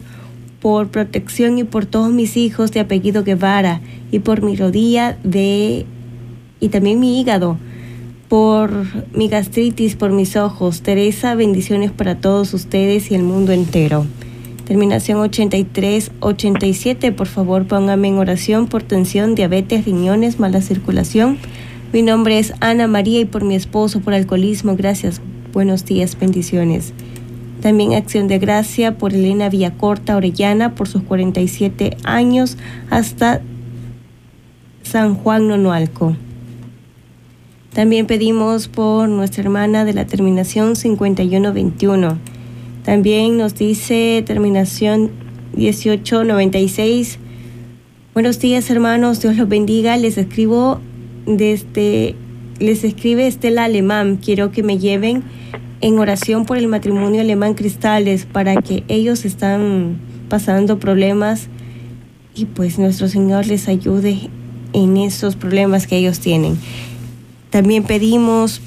por 0.60 0.88
protección 0.88 1.58
y 1.58 1.64
por 1.64 1.86
todos 1.86 2.10
mis 2.10 2.36
hijos 2.36 2.72
de 2.72 2.80
apellido 2.80 3.24
Guevara 3.24 3.80
y 4.10 4.20
por 4.20 4.42
mi 4.42 4.56
rodilla 4.56 5.18
de 5.24 5.86
y 6.60 6.68
también 6.68 7.00
mi 7.00 7.20
hígado, 7.20 7.58
por 8.28 8.70
mi 9.12 9.28
gastritis, 9.28 9.96
por 9.96 10.12
mis 10.12 10.36
ojos. 10.36 10.82
Teresa, 10.82 11.34
bendiciones 11.34 11.90
para 11.90 12.14
todos 12.16 12.54
ustedes 12.54 13.10
y 13.10 13.16
el 13.16 13.24
mundo 13.24 13.52
entero. 13.52 14.06
Terminación 14.64 15.18
83-87, 15.18 17.12
por 17.12 17.26
favor 17.26 17.66
póngame 17.66 18.08
en 18.08 18.18
oración 18.18 18.68
por 18.68 18.84
tensión, 18.84 19.34
diabetes, 19.34 19.84
riñones, 19.84 20.38
mala 20.38 20.62
circulación. 20.62 21.38
Mi 21.92 22.02
nombre 22.02 22.38
es 22.38 22.54
Ana 22.60 22.86
María 22.86 23.20
y 23.20 23.24
por 23.24 23.44
mi 23.44 23.56
esposo 23.56 24.00
por 24.00 24.14
alcoholismo. 24.14 24.76
Gracias. 24.76 25.20
Buenos 25.52 25.84
días, 25.84 26.18
bendiciones. 26.18 26.94
También 27.60 27.92
acción 27.92 28.26
de 28.26 28.38
gracia 28.38 28.96
por 28.96 29.12
Elena 29.12 29.50
Villacorta 29.50 30.16
Orellana 30.16 30.74
por 30.74 30.88
sus 30.88 31.02
47 31.02 31.98
años 32.04 32.56
hasta 32.88 33.42
San 34.82 35.14
Juan 35.14 35.48
Nonualco. 35.48 36.16
También 37.74 38.06
pedimos 38.06 38.68
por 38.68 39.10
nuestra 39.10 39.42
hermana 39.42 39.84
de 39.84 39.92
la 39.92 40.06
terminación 40.06 40.74
5121. 40.74 42.16
También 42.82 43.36
nos 43.36 43.54
dice 43.54 44.24
terminación 44.26 45.10
1896. 45.54 47.18
Buenos 48.14 48.40
días 48.40 48.70
hermanos, 48.70 49.20
Dios 49.20 49.36
los 49.36 49.50
bendiga. 49.50 49.98
Les 49.98 50.16
escribo 50.16 50.80
desde, 51.26 52.14
les 52.58 52.84
escribe 52.84 53.26
Estela 53.26 53.64
Alemán. 53.64 54.16
Quiero 54.16 54.50
que 54.50 54.62
me 54.62 54.78
lleven 54.78 55.41
en 55.82 55.98
oración 55.98 56.46
por 56.46 56.56
el 56.56 56.68
matrimonio 56.68 57.20
alemán 57.20 57.54
Cristales 57.54 58.24
para 58.24 58.56
que 58.62 58.84
ellos 58.88 59.24
están 59.24 59.98
pasando 60.28 60.78
problemas 60.78 61.48
y 62.34 62.46
pues 62.46 62.78
nuestro 62.78 63.08
Señor 63.08 63.46
les 63.46 63.68
ayude 63.68 64.30
en 64.72 64.96
esos 64.96 65.36
problemas 65.36 65.86
que 65.86 65.96
ellos 65.98 66.20
tienen. 66.20 66.56
También 67.50 67.82
pedimos 67.82 68.62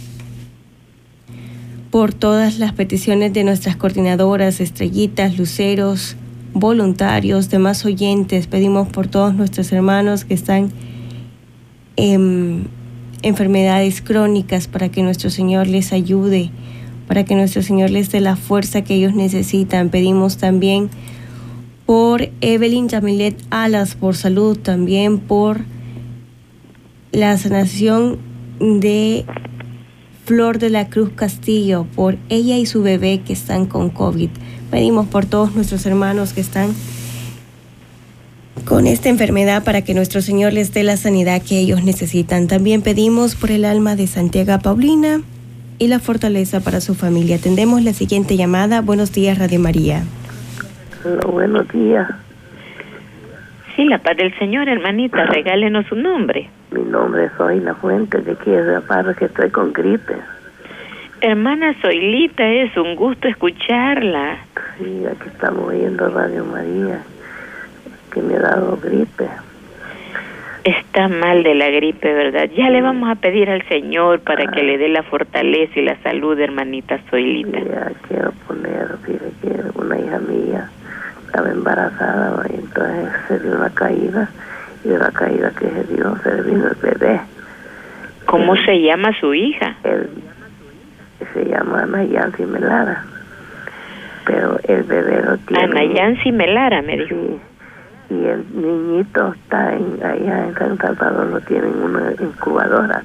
por 1.89 2.13
todas 2.13 2.59
las 2.59 2.73
peticiones 2.73 3.31
de 3.33 3.45
nuestras 3.45 3.77
coordinadoras, 3.77 4.59
estrellitas, 4.59 5.37
luceros, 5.37 6.17
voluntarios, 6.53 7.49
demás 7.49 7.85
oyentes. 7.85 8.47
Pedimos 8.47 8.89
por 8.89 9.07
todos 9.07 9.33
nuestros 9.33 9.71
hermanos 9.71 10.25
que 10.25 10.33
están 10.33 10.71
en 11.95 12.67
enfermedades 13.21 14.01
crónicas 14.01 14.67
para 14.67 14.89
que 14.89 15.01
nuestro 15.01 15.29
Señor 15.29 15.67
les 15.67 15.93
ayude, 15.93 16.51
para 17.07 17.23
que 17.23 17.35
nuestro 17.35 17.61
Señor 17.61 17.89
les 17.89 18.11
dé 18.11 18.21
la 18.21 18.35
fuerza 18.35 18.83
que 18.83 18.95
ellos 18.95 19.13
necesitan. 19.13 19.89
Pedimos 19.89 20.37
también 20.37 20.89
por 21.85 22.29
Evelyn 22.41 22.89
Jamilet 22.89 23.37
Alas, 23.49 23.95
por 23.95 24.15
salud, 24.15 24.57
también 24.57 25.19
por 25.19 25.61
la 27.11 27.37
sanación 27.37 28.17
de 28.59 29.25
Flor 30.25 30.57
de 30.57 30.69
la 30.71 30.89
Cruz 30.89 31.11
Castillo, 31.15 31.85
por 31.95 32.17
ella 32.29 32.57
y 32.57 32.65
su 32.65 32.81
bebé 32.81 33.21
que 33.21 33.33
están 33.33 33.67
con 33.67 33.89
COVID. 33.89 34.29
Pedimos 34.71 35.07
por 35.07 35.25
todos 35.25 35.53
nuestros 35.55 35.85
hermanos 35.85 36.33
que 36.33 36.41
están 36.41 36.73
con 38.65 38.87
esta 38.87 39.09
enfermedad 39.09 39.63
para 39.63 39.83
que 39.83 39.93
nuestro 39.93 40.21
Señor 40.23 40.53
les 40.53 40.73
dé 40.73 40.83
la 40.83 40.97
sanidad 40.97 41.43
que 41.43 41.59
ellos 41.59 41.83
necesitan. 41.83 42.47
También 42.47 42.81
pedimos 42.81 43.35
por 43.35 43.51
el 43.51 43.65
alma 43.65 43.95
de 43.95 44.07
Santiago 44.07 44.57
Paulina 44.59 45.21
y 45.77 45.87
la 45.87 45.99
fortaleza 45.99 46.61
para 46.61 46.81
su 46.81 46.95
familia. 46.95 47.37
Atendemos 47.37 47.83
la 47.83 47.93
siguiente 47.93 48.37
llamada. 48.37 48.81
Buenos 48.81 49.11
días, 49.11 49.37
Radio 49.37 49.59
María. 49.59 50.03
Hola, 51.03 51.25
buenos 51.27 51.67
días. 51.69 52.09
Sí, 53.75 53.83
la 53.85 53.99
paz 53.99 54.15
del 54.17 54.37
Señor, 54.39 54.69
hermanita, 54.69 55.25
regálenos 55.25 55.85
su 55.87 55.95
nombre. 55.95 56.49
Mi 56.71 56.81
nombre 56.81 57.25
es 57.25 57.31
Soy 57.37 57.59
La 57.59 57.75
Fuente, 57.75 58.21
de 58.21 58.31
aquí 58.31 58.51
es 58.51 58.65
de 58.65 59.15
que 59.17 59.25
estoy 59.25 59.49
con 59.49 59.73
gripe. 59.73 60.15
Hermana 61.21 61.73
Soilita, 61.81 62.47
es 62.47 62.75
un 62.77 62.95
gusto 62.95 63.27
escucharla. 63.27 64.37
Sí, 64.77 65.03
aquí 65.05 65.27
estamos 65.27 65.69
oyendo 65.69 66.07
Radio 66.09 66.45
María, 66.45 67.01
que 68.13 68.21
me 68.21 68.35
ha 68.35 68.39
dado 68.39 68.77
gripe. 68.81 69.27
Está 70.65 71.07
mal 71.07 71.43
de 71.43 71.53
la 71.53 71.69
gripe, 71.69 72.11
¿verdad? 72.11 72.49
Ya 72.57 72.71
le 72.71 72.81
vamos 72.81 73.07
a 73.07 73.13
pedir 73.13 73.51
al 73.51 73.61
Señor 73.67 74.21
para 74.21 74.47
que 74.47 74.63
le 74.63 74.79
dé 74.79 74.89
la 74.89 75.03
fortaleza 75.03 75.79
y 75.79 75.83
la 75.83 75.95
salud, 75.97 76.39
hermanita 76.39 76.99
Soilita. 77.11 77.59
Ya 77.59 77.91
quiero 78.07 78.31
poner, 78.47 78.87
que 79.05 79.79
una 79.79 79.99
hija 79.99 80.17
mía 80.17 80.67
estaba 81.23 81.51
embarazada 81.51 82.47
y 82.49 82.55
entonces 82.55 83.13
se 83.27 83.39
dio 83.41 83.55
una 83.55 83.69
caída 83.69 84.27
y 84.83 84.89
de 84.89 84.97
la 84.97 85.11
caída 85.11 85.51
que 85.51 85.69
se 85.69 85.93
dio 85.93 86.17
se 86.23 86.41
vino 86.41 86.67
el 86.67 86.77
bebé. 86.81 87.21
¿Cómo 88.25 88.55
se 88.55 88.81
llama 88.81 89.11
su 89.19 89.35
hija? 89.35 89.75
Se 91.31 91.45
llama 91.45 91.83
Ana 91.83 92.05
Yancy 92.05 92.43
Melara. 92.43 93.05
Pero 94.25 94.59
el 94.63 94.81
bebé 94.81 95.21
lo 95.21 95.37
tiene. 95.37 95.63
Ana 95.63 95.93
Yancy 95.93 96.31
Melara, 96.31 96.81
me 96.81 96.97
dijo. 96.97 97.09
Sí. 97.09 97.39
Y 98.09 98.25
el 98.25 98.45
niñito 98.53 99.33
está 99.33 99.73
en, 99.73 99.99
allá 100.03 100.47
en 100.47 100.53
San 100.55 100.77
Salvador, 100.77 101.27
lo 101.27 101.41
tienen 101.41 101.71
en 101.71 101.83
una 101.83 102.11
incubadora. 102.19 103.03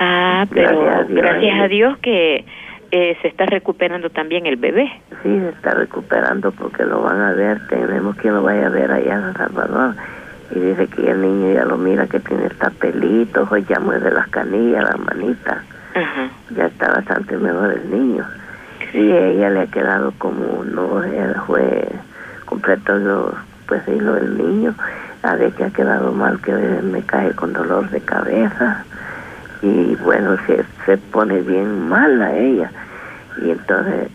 Ah, 0.00 0.46
pero 0.52 0.80
Gracias 0.80 0.96
a 0.96 1.04
Dios. 1.04 1.22
gracias 1.22 1.60
a 1.60 1.68
Dios 1.68 1.98
que 1.98 2.44
eh, 2.90 3.16
se 3.20 3.28
está 3.28 3.46
recuperando 3.46 4.10
también 4.10 4.46
el 4.46 4.56
bebé. 4.56 4.90
Sí, 5.22 5.28
se 5.40 5.48
está 5.50 5.74
recuperando 5.74 6.52
porque 6.52 6.84
lo 6.84 7.02
van 7.02 7.20
a 7.20 7.32
ver. 7.32 7.66
Tenemos 7.68 8.16
quien 8.16 8.34
lo 8.34 8.42
vaya 8.42 8.66
a 8.66 8.70
ver 8.70 8.90
allá 8.90 9.14
en 9.14 9.20
San 9.22 9.34
Salvador. 9.36 9.94
Y 10.50 10.58
dice 10.60 10.86
que 10.86 11.10
el 11.10 11.20
niño 11.20 11.52
ya 11.52 11.64
lo 11.64 11.76
mira 11.76 12.06
que 12.06 12.20
tiene 12.20 12.46
hasta 12.46 12.70
pelitos, 12.70 13.50
hoy 13.52 13.64
ya 13.68 13.78
mueve 13.80 14.10
las 14.10 14.28
canillas, 14.28 14.82
las 14.82 14.98
manitas. 14.98 15.58
Ajá. 15.94 16.30
Ya 16.56 16.66
está 16.66 16.88
bastante 16.90 17.36
mejor 17.36 17.72
el 17.72 17.90
niño. 17.90 18.24
Y 18.94 19.10
ella 19.12 19.50
le 19.50 19.60
ha 19.60 19.66
quedado 19.66 20.12
como 20.16 20.64
no 20.64 21.02
él 21.04 21.34
fue 21.46 21.86
completo 22.46 22.94
lo, 22.94 23.34
pues 23.68 23.82
sí, 23.84 23.98
lo 24.00 24.14
del 24.14 24.36
niño. 24.36 24.74
A 25.22 25.36
ver 25.36 25.52
que 25.52 25.64
ha 25.64 25.70
quedado 25.70 26.12
mal, 26.12 26.40
que 26.40 26.52
me 26.52 27.02
cae 27.02 27.32
con 27.32 27.52
dolor 27.52 27.88
de 27.90 28.00
cabeza. 28.00 28.84
Y 29.62 29.94
bueno, 29.96 30.36
se, 30.46 30.64
se 30.86 30.96
pone 30.96 31.40
bien 31.42 31.88
mal 31.88 32.20
a 32.22 32.36
ella. 32.36 32.70
Y 33.42 33.50
entonces, 33.50 34.08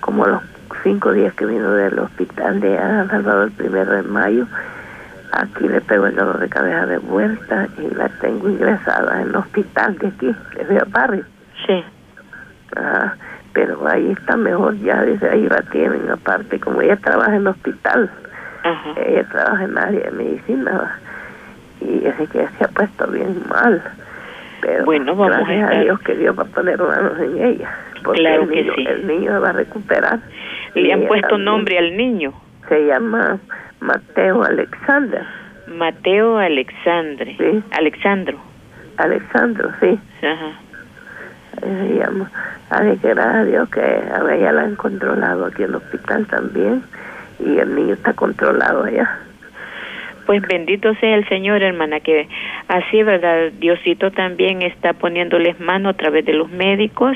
como 0.00 0.26
los 0.26 0.42
cinco 0.82 1.12
días 1.12 1.34
que 1.34 1.46
vino 1.46 1.72
del 1.72 1.98
hospital 1.98 2.60
de 2.60 2.76
Salvador 3.10 3.46
el 3.46 3.52
primero 3.52 3.92
de 3.92 4.02
mayo, 4.02 4.46
aquí 5.32 5.66
le 5.66 5.80
pego 5.80 6.06
el 6.06 6.14
dolor 6.14 6.38
de 6.38 6.48
cabeza 6.48 6.86
de 6.86 6.98
vuelta 6.98 7.68
y 7.78 7.94
la 7.94 8.08
tengo 8.20 8.48
ingresada 8.48 9.20
en 9.20 9.28
el 9.28 9.36
hospital 9.36 9.98
de 9.98 10.08
aquí, 10.08 10.36
de 10.56 10.64
Río 10.64 10.84
Barrio. 10.90 11.24
Sí. 11.66 11.84
Ah, 12.76 13.14
pero 13.52 13.86
ahí 13.88 14.10
está 14.10 14.36
mejor 14.36 14.76
ya, 14.80 15.02
dice, 15.02 15.28
ahí 15.28 15.48
la 15.48 15.62
tienen 15.62 16.10
aparte, 16.10 16.58
como 16.60 16.82
ella 16.82 16.96
trabaja 16.96 17.36
en 17.36 17.42
el 17.42 17.48
hospital, 17.48 18.10
Ajá. 18.64 18.94
ella 19.06 19.24
trabaja 19.30 19.64
en 19.64 19.78
área 19.78 20.00
de 20.00 20.10
medicina, 20.10 20.98
y 21.80 22.06
así 22.06 22.26
que 22.28 22.46
se 22.58 22.64
ha 22.64 22.68
puesto 22.68 23.06
bien 23.08 23.42
mal. 23.48 23.82
Pero 24.60 24.84
Bueno, 24.86 25.14
vamos 25.14 25.34
a 25.36 25.38
gracias 25.40 25.62
a, 25.68 25.72
estar- 25.72 25.82
Dios 25.84 26.00
que 26.00 26.14
Dios 26.16 26.38
va 26.38 26.42
a 26.42 26.46
poner 26.46 26.78
manos 26.78 27.18
en 27.20 27.44
ella, 27.44 27.70
porque 28.02 28.20
Claro 28.20 28.42
el, 28.44 28.48
que 28.48 28.62
niño, 28.62 28.72
sí. 28.76 28.86
el 28.88 29.06
niño 29.06 29.32
se 29.32 29.38
va 29.38 29.48
a 29.50 29.52
recuperar. 29.52 30.18
Le 30.74 30.92
han 30.92 31.06
puesto 31.06 31.28
también. 31.28 31.44
nombre 31.44 31.78
al 31.78 31.96
niño. 31.96 32.32
Se 32.68 32.86
llama 32.86 33.38
Mateo 33.80 34.42
Alexander, 34.42 35.24
Mateo 35.66 36.38
Alexandre. 36.38 37.36
Sí. 37.38 37.62
Alexandro. 37.78 38.38
Alexandro, 38.96 39.70
sí. 39.80 39.98
Ajá. 40.22 40.52
Ahí 41.62 41.88
se 41.88 41.94
llama. 41.98 42.30
Ay, 42.70 42.96
que 42.98 43.08
gracias 43.10 43.34
a 43.36 43.44
Dios 43.44 43.68
que 43.68 43.80
a 43.80 44.34
ella 44.34 44.52
la 44.52 44.62
han 44.62 44.76
controlado 44.76 45.44
aquí 45.46 45.62
en 45.62 45.68
el 45.70 45.74
hospital 45.76 46.26
también. 46.26 46.82
Y 47.40 47.58
el 47.58 47.74
niño 47.74 47.94
está 47.94 48.12
controlado 48.14 48.84
allá. 48.84 49.18
Pues 50.26 50.40
bendito 50.42 50.94
sea 50.94 51.16
el 51.16 51.28
Señor, 51.28 51.62
hermana, 51.62 52.00
que 52.00 52.28
así, 52.68 53.02
¿verdad? 53.02 53.52
Diosito 53.58 54.10
también 54.10 54.62
está 54.62 54.94
poniéndoles 54.94 55.60
mano 55.60 55.90
a 55.90 55.94
través 55.94 56.24
de 56.24 56.32
los 56.32 56.50
médicos 56.50 57.14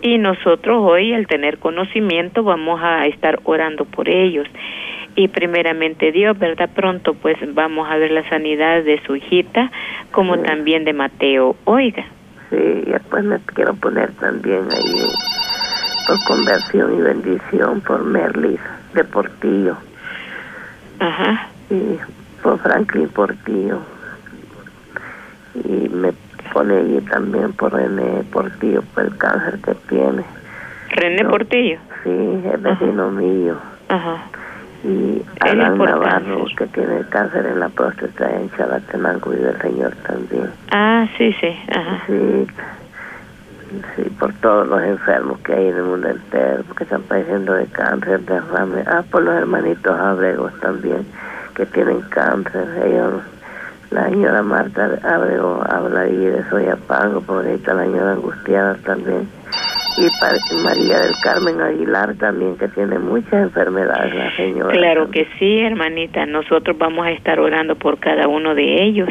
y 0.00 0.18
nosotros 0.18 0.78
hoy, 0.80 1.12
al 1.12 1.26
tener 1.26 1.58
conocimiento, 1.58 2.44
vamos 2.44 2.80
a 2.82 3.06
estar 3.06 3.40
orando 3.44 3.84
por 3.84 4.08
ellos. 4.08 4.46
Y 5.16 5.26
primeramente 5.28 6.12
Dios, 6.12 6.38
¿verdad? 6.38 6.70
Pronto 6.72 7.14
pues 7.14 7.36
vamos 7.54 7.90
a 7.90 7.96
ver 7.96 8.12
la 8.12 8.28
sanidad 8.28 8.84
de 8.84 9.00
su 9.06 9.16
hijita, 9.16 9.72
como 10.12 10.36
Sí. 10.36 10.42
también 10.42 10.84
de 10.84 10.92
Mateo. 10.92 11.56
Oiga, 11.64 12.04
Sí, 12.50 12.56
y 12.86 12.90
después 12.92 13.24
me 13.24 13.38
quiero 13.56 13.74
poner 13.74 14.12
también 14.20 14.68
ahí 14.72 14.94
por 16.06 16.16
conversión 16.28 16.96
y 16.96 17.02
bendición 17.02 17.80
por 17.80 18.04
Merlis 18.04 18.60
de 18.96 19.04
Portillo 19.04 19.76
ajá, 20.98 21.48
y 21.70 21.98
por 22.42 22.58
Franklin 22.60 23.08
Portillo. 23.08 23.78
Y 25.54 25.88
me 25.88 26.12
pone 26.52 26.76
ahí 26.76 27.00
también 27.08 27.52
por 27.52 27.72
René 27.72 28.22
Portillo 28.32 28.82
por 28.94 29.04
el 29.04 29.16
cáncer 29.16 29.58
que 29.60 29.74
tiene. 29.88 30.24
René. 30.90 31.24
Portillo. 31.24 31.78
Sí, 32.04 32.42
es 32.52 32.62
vecino 32.62 33.10
mío. 33.10 33.56
Ajá, 33.88 34.18
y 34.84 35.22
Alan. 35.40 35.78
Navarro 35.78 36.44
que 36.56 36.66
tiene 36.66 37.02
cáncer 37.08 37.46
en 37.46 37.60
la 37.60 37.68
próstata 37.68 38.30
en 38.30 38.50
Chalatenango 38.52 39.32
y 39.32 39.36
del 39.36 39.60
Señor 39.60 39.94
también 40.06 40.50
ah, 40.70 41.06
sí, 41.16 41.34
sí, 41.40 41.56
ajá. 41.68 42.02
sí 42.06 42.46
sí 43.94 44.02
por 44.18 44.32
todos 44.34 44.66
los 44.68 44.82
enfermos 44.82 45.38
que 45.40 45.52
hay 45.52 45.68
en 45.68 45.76
el 45.76 45.82
mundo 45.82 46.08
entero 46.08 46.62
porque 46.66 46.84
están 46.84 47.02
padeciendo 47.02 47.54
de 47.54 47.66
cáncer 47.66 48.20
derrame 48.20 48.82
ah 48.86 49.02
por 49.10 49.22
los 49.22 49.34
hermanitos 49.34 49.98
Abregos 49.98 50.52
también 50.60 51.06
que 51.54 51.66
tienen 51.66 52.00
cáncer 52.02 52.66
ellos 52.84 53.22
la 53.90 54.08
señora 54.08 54.42
Marta 54.42 54.98
Abrego 55.02 55.62
habla 55.68 56.00
ahí 56.00 56.16
de 56.16 56.42
Soyapango 56.50 57.20
por 57.20 57.44
ahí 57.44 57.54
está 57.54 57.74
la 57.74 57.84
señora 57.84 58.12
Angustiada 58.12 58.74
también 58.84 59.28
y 59.98 60.08
para 60.20 60.38
María 60.62 60.98
del 61.00 61.14
Carmen 61.22 61.60
Aguilar 61.60 62.14
también 62.16 62.56
que 62.58 62.68
tiene 62.68 62.98
muchas 62.98 63.32
enfermedades 63.32 64.14
la 64.14 64.36
señora 64.36 64.72
Claro 64.72 65.10
que 65.10 65.26
sí, 65.38 65.60
hermanita. 65.60 66.26
Nosotros 66.26 66.76
vamos 66.76 67.06
a 67.06 67.12
estar 67.12 67.40
orando 67.40 67.76
por 67.76 67.98
cada 67.98 68.28
uno 68.28 68.54
de 68.54 68.82
ellos. 68.84 69.08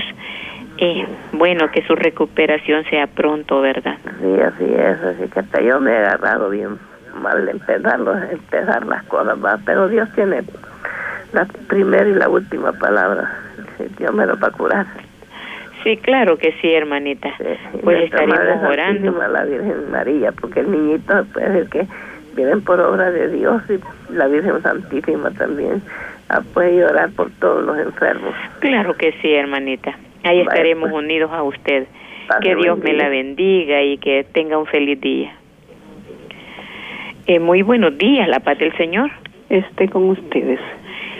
Eh, 0.77 1.05
bueno, 1.31 1.69
que 1.71 1.81
su 1.83 1.95
recuperación 1.95 2.83
sea 2.89 3.07
pronto, 3.07 3.61
¿verdad? 3.61 3.97
Sí, 4.21 4.41
así 4.41 4.65
es, 4.73 5.01
así 5.01 5.29
que 5.31 5.39
hasta 5.39 5.61
yo 5.61 5.79
me 5.79 5.91
he 5.91 5.97
agarrado 5.97 6.49
bien 6.49 6.77
mal 7.21 7.45
de 7.45 7.51
empezar, 7.51 7.99
los- 7.99 8.21
empezar 8.29 8.85
las 8.85 9.03
cosas, 9.05 9.37
¿va? 9.43 9.57
pero 9.65 9.87
Dios 9.87 10.09
tiene 10.15 10.43
la 11.31 11.45
primera 11.69 12.07
y 12.07 12.13
la 12.13 12.27
última 12.27 12.73
palabra, 12.73 13.31
Dios 13.97 14.13
me 14.13 14.25
lo 14.25 14.37
va 14.37 14.49
a 14.49 14.51
curar. 14.51 14.85
Sí, 15.83 15.97
claro 15.97 16.37
que 16.37 16.51
sí, 16.61 16.73
hermanita. 16.73 17.29
Sí, 17.37 17.79
Pues 17.83 18.03
estaremos 18.05 18.39
orando. 18.67 19.11
La 19.29 19.43
Virgen 19.45 19.91
María, 19.91 20.31
porque 20.33 20.61
el 20.61 20.71
niñito 20.71 21.23
puede 21.31 21.51
ser 21.53 21.69
que 21.69 21.87
vienen 22.35 22.61
por 22.61 22.79
obra 22.81 23.11
de 23.11 23.29
Dios 23.29 23.61
y 23.69 23.79
la 24.13 24.27
Virgen 24.27 24.61
Santísima 24.63 25.29
también 25.31 25.81
ah, 26.29 26.41
puede 26.53 26.83
orar 26.83 27.11
por 27.11 27.29
todos 27.39 27.63
los 27.63 27.77
enfermos. 27.77 28.33
Claro 28.59 28.95
que 28.95 29.13
sí, 29.21 29.33
hermanita. 29.35 29.93
Ahí 30.25 30.41
estaremos 30.41 30.89
pues. 30.89 31.03
unidos 31.03 31.31
a 31.31 31.43
usted. 31.43 31.87
Que 32.41 32.55
Dios 32.55 32.79
me 32.79 32.93
la 32.93 33.07
bendiga 33.07 33.83
y 33.83 33.99
que 33.99 34.25
tenga 34.31 34.57
un 34.57 34.65
feliz 34.65 34.99
día. 34.99 35.31
Eh, 37.27 37.39
muy 37.39 37.61
buenos 37.61 37.95
días, 37.97 38.27
la 38.27 38.39
paz 38.39 38.57
del 38.57 38.75
Señor. 38.75 39.11
esté 39.49 39.87
con 39.87 40.09
ustedes. 40.09 40.59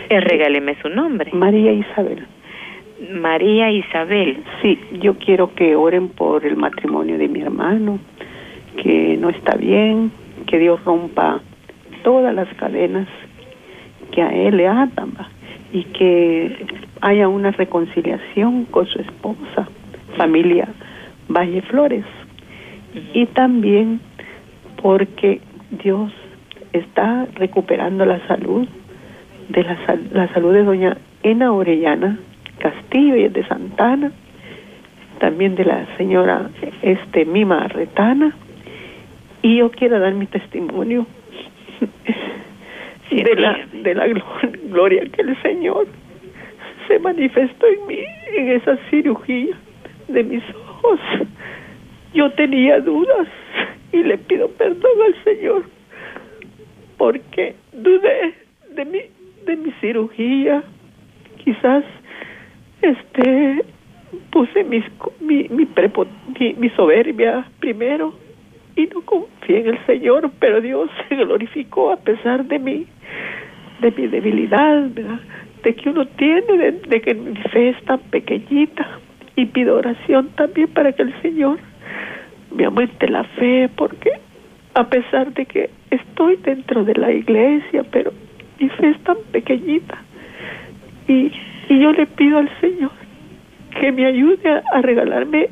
Eh, 0.08 0.20
regáleme 0.20 0.76
su 0.82 0.88
nombre. 0.88 1.30
María 1.32 1.72
Isabel. 1.72 2.26
María 3.12 3.70
Isabel. 3.70 4.42
Sí, 4.62 4.78
yo 5.00 5.14
quiero 5.18 5.54
que 5.54 5.76
oren 5.76 6.08
por 6.08 6.44
el 6.44 6.56
matrimonio 6.56 7.16
de 7.18 7.28
mi 7.28 7.42
hermano, 7.42 8.00
que 8.82 9.16
no 9.18 9.30
está 9.30 9.56
bien, 9.56 10.10
que 10.48 10.58
Dios 10.58 10.84
rompa 10.84 11.40
todas 12.02 12.34
las 12.34 12.48
cadenas 12.54 13.06
que 14.10 14.22
a 14.22 14.34
él 14.34 14.56
le 14.56 14.66
atan 14.66 15.12
y 15.72 15.84
que 15.84 16.66
haya 17.00 17.28
una 17.28 17.50
reconciliación 17.50 18.64
con 18.66 18.86
su 18.86 19.00
esposa, 19.00 19.68
familia 20.16 20.68
Valle 21.28 21.62
Flores. 21.62 22.04
Y 23.12 23.26
también 23.26 24.00
porque 24.82 25.40
Dios 25.70 26.12
está 26.72 27.26
recuperando 27.34 28.04
la 28.06 28.26
salud 28.26 28.66
de 29.48 29.62
la, 29.62 29.76
la 30.12 30.28
salud 30.32 30.52
de 30.52 30.64
doña 30.64 30.96
Ena 31.22 31.52
Orellana 31.52 32.18
Castillo 32.58 33.16
y 33.16 33.24
es 33.24 33.32
de 33.32 33.46
Santana, 33.46 34.12
también 35.18 35.54
de 35.56 35.64
la 35.64 35.86
señora 35.96 36.50
este 36.82 37.24
Mima 37.24 37.68
Retana, 37.68 38.34
y 39.42 39.56
yo 39.58 39.70
quiero 39.70 39.98
dar 40.00 40.14
mi 40.14 40.26
testimonio 40.26 41.06
de 43.10 43.34
la 43.36 43.58
de 43.72 43.94
la 43.94 44.06
glo- 44.08 44.22
gloria 44.70 45.02
que 45.12 45.22
el 45.22 45.40
Señor 45.42 45.86
se 46.88 46.98
manifestó 46.98 47.66
en 47.66 47.86
mí 47.86 47.98
en 48.36 48.48
esa 48.52 48.76
cirugía 48.90 49.56
de 50.08 50.22
mis 50.24 50.42
ojos. 50.54 51.00
Yo 52.14 52.30
tenía 52.32 52.80
dudas 52.80 53.28
y 53.92 54.02
le 54.02 54.18
pido 54.18 54.48
perdón 54.52 54.92
al 55.06 55.24
Señor 55.24 55.64
porque 56.96 57.54
dudé 57.72 58.34
de 58.74 58.84
mi 58.84 59.00
de 59.46 59.56
mi 59.56 59.70
cirugía. 59.80 60.62
Quizás 61.44 61.84
este 62.82 63.64
puse 64.30 64.64
mis, 64.64 64.84
mi, 65.20 65.48
mi, 65.48 65.64
prepo- 65.66 66.06
mi, 66.58 66.68
soberbia 66.70 67.46
primero 67.60 68.14
y 68.76 68.86
no 68.86 69.00
confié 69.02 69.60
en 69.60 69.66
el 69.68 69.86
Señor, 69.86 70.30
pero 70.38 70.60
Dios 70.60 70.90
se 71.08 71.16
glorificó 71.16 71.92
a 71.92 71.96
pesar 71.96 72.44
de 72.44 72.58
mi, 72.58 72.86
de 73.80 73.90
mi 73.92 74.06
debilidad, 74.08 74.88
¿verdad? 74.90 75.20
Que 75.74 75.90
uno 75.90 76.06
tiene, 76.06 76.72
de, 76.72 77.00
que 77.00 77.14
mi 77.14 77.36
fe 77.50 77.70
es 77.70 77.82
tan 77.84 77.98
pequeñita 77.98 78.86
y 79.34 79.46
pido 79.46 79.76
oración 79.76 80.30
también 80.36 80.68
para 80.68 80.92
que 80.92 81.02
el 81.02 81.22
Señor 81.22 81.58
me 82.54 82.64
aumente 82.64 83.08
la 83.08 83.24
fe, 83.24 83.68
porque 83.76 84.12
a 84.74 84.84
pesar 84.88 85.32
de 85.34 85.46
que 85.46 85.70
estoy 85.90 86.36
dentro 86.36 86.84
de 86.84 86.94
la 86.94 87.10
iglesia, 87.12 87.84
pero 87.90 88.12
mi 88.58 88.68
fe 88.68 88.90
es 88.90 88.98
tan 89.00 89.16
pequeñita. 89.32 89.98
Y, 91.08 91.32
y 91.68 91.80
yo 91.80 91.92
le 91.92 92.06
pido 92.06 92.38
al 92.38 92.50
Señor 92.60 92.92
que 93.80 93.92
me 93.92 94.06
ayude 94.06 94.62
a, 94.72 94.80
regalarme 94.82 95.48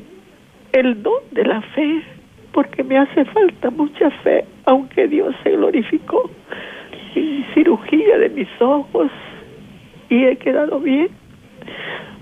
el 0.71 1.01
don 1.03 1.21
de 1.31 1.45
la 1.45 1.61
fe, 1.61 2.01
porque 2.51 2.83
me 2.83 2.97
hace 2.97 3.25
falta 3.25 3.69
mucha 3.69 4.09
fe, 4.23 4.45
aunque 4.65 5.07
Dios 5.07 5.35
se 5.43 5.51
glorificó 5.51 6.29
en 7.15 7.45
cirugía 7.53 8.17
de 8.17 8.29
mis 8.29 8.49
ojos 8.59 9.11
y 10.09 10.25
he 10.25 10.37
quedado 10.37 10.79
bien. 10.79 11.09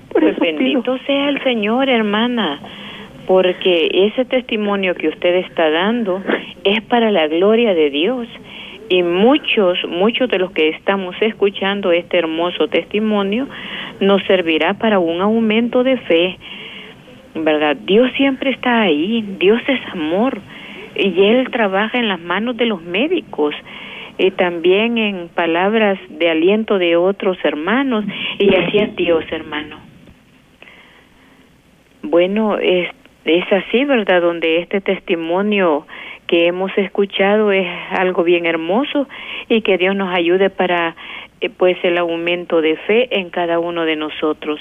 Por 0.10 0.22
pues 0.22 0.40
bendito 0.40 0.98
sea 1.06 1.30
el 1.30 1.42
Señor, 1.44 1.90
hermana, 1.90 2.60
porque 3.26 3.90
ese 3.92 4.26
testimonio 4.26 4.96
que 4.96 5.08
usted 5.08 5.36
está 5.36 5.70
dando 5.70 6.22
es 6.64 6.82
para 6.82 7.12
la 7.12 7.28
gloria 7.28 7.74
de 7.74 7.90
Dios 7.90 8.28
y 8.90 9.02
muchos, 9.02 9.80
muchos 9.88 10.30
de 10.30 10.40
los 10.40 10.52
que 10.52 10.70
estamos 10.70 11.16
escuchando 11.22 11.92
este 11.92 12.18
hermoso 12.18 12.68
testimonio 12.68 13.48
nos 14.00 14.24
servirá 14.24 14.76
para 14.76 15.00
un 15.00 15.22
aumento 15.22 15.84
de 15.84 15.98
fe, 15.98 16.38
¿verdad? 17.34 17.76
Dios 17.76 18.12
siempre 18.16 18.52
está 18.52 18.82
ahí, 18.82 19.24
Dios 19.40 19.62
es 19.68 19.80
amor 19.92 20.40
y 20.96 21.24
Él 21.24 21.50
trabaja 21.50 21.98
en 21.98 22.08
las 22.08 22.20
manos 22.20 22.56
de 22.58 22.66
los 22.66 22.82
médicos 22.84 23.56
y 24.18 24.32
también 24.32 24.98
en 24.98 25.30
palabras 25.30 26.00
de 26.10 26.30
aliento 26.30 26.78
de 26.78 26.96
otros 26.96 27.38
hermanos 27.44 28.06
y 28.40 28.54
así 28.56 28.78
es 28.78 28.96
Dios, 28.96 29.24
hermano. 29.32 29.80
Bueno, 32.04 32.58
es, 32.58 32.90
es 33.26 33.52
así, 33.52 33.86
¿verdad? 33.86 34.22
Donde 34.22 34.60
este 34.60 34.82
testimonio 34.82 35.88
que 36.28 36.48
hemos 36.48 36.72
escuchado 36.78 37.52
es 37.52 37.68
algo 37.92 38.24
bien 38.24 38.46
hermoso 38.46 39.08
y 39.50 39.62
que 39.62 39.78
Dios 39.78 39.96
nos 39.96 40.14
ayude 40.14 40.50
para 40.50 40.96
eh, 41.42 41.50
pues 41.50 41.78
el 41.84 41.98
aumento 41.98 42.62
de 42.62 42.76
fe 42.78 43.20
en 43.20 43.30
cada 43.30 43.60
uno 43.60 43.86
de 43.86 43.96
nosotros. 43.96 44.60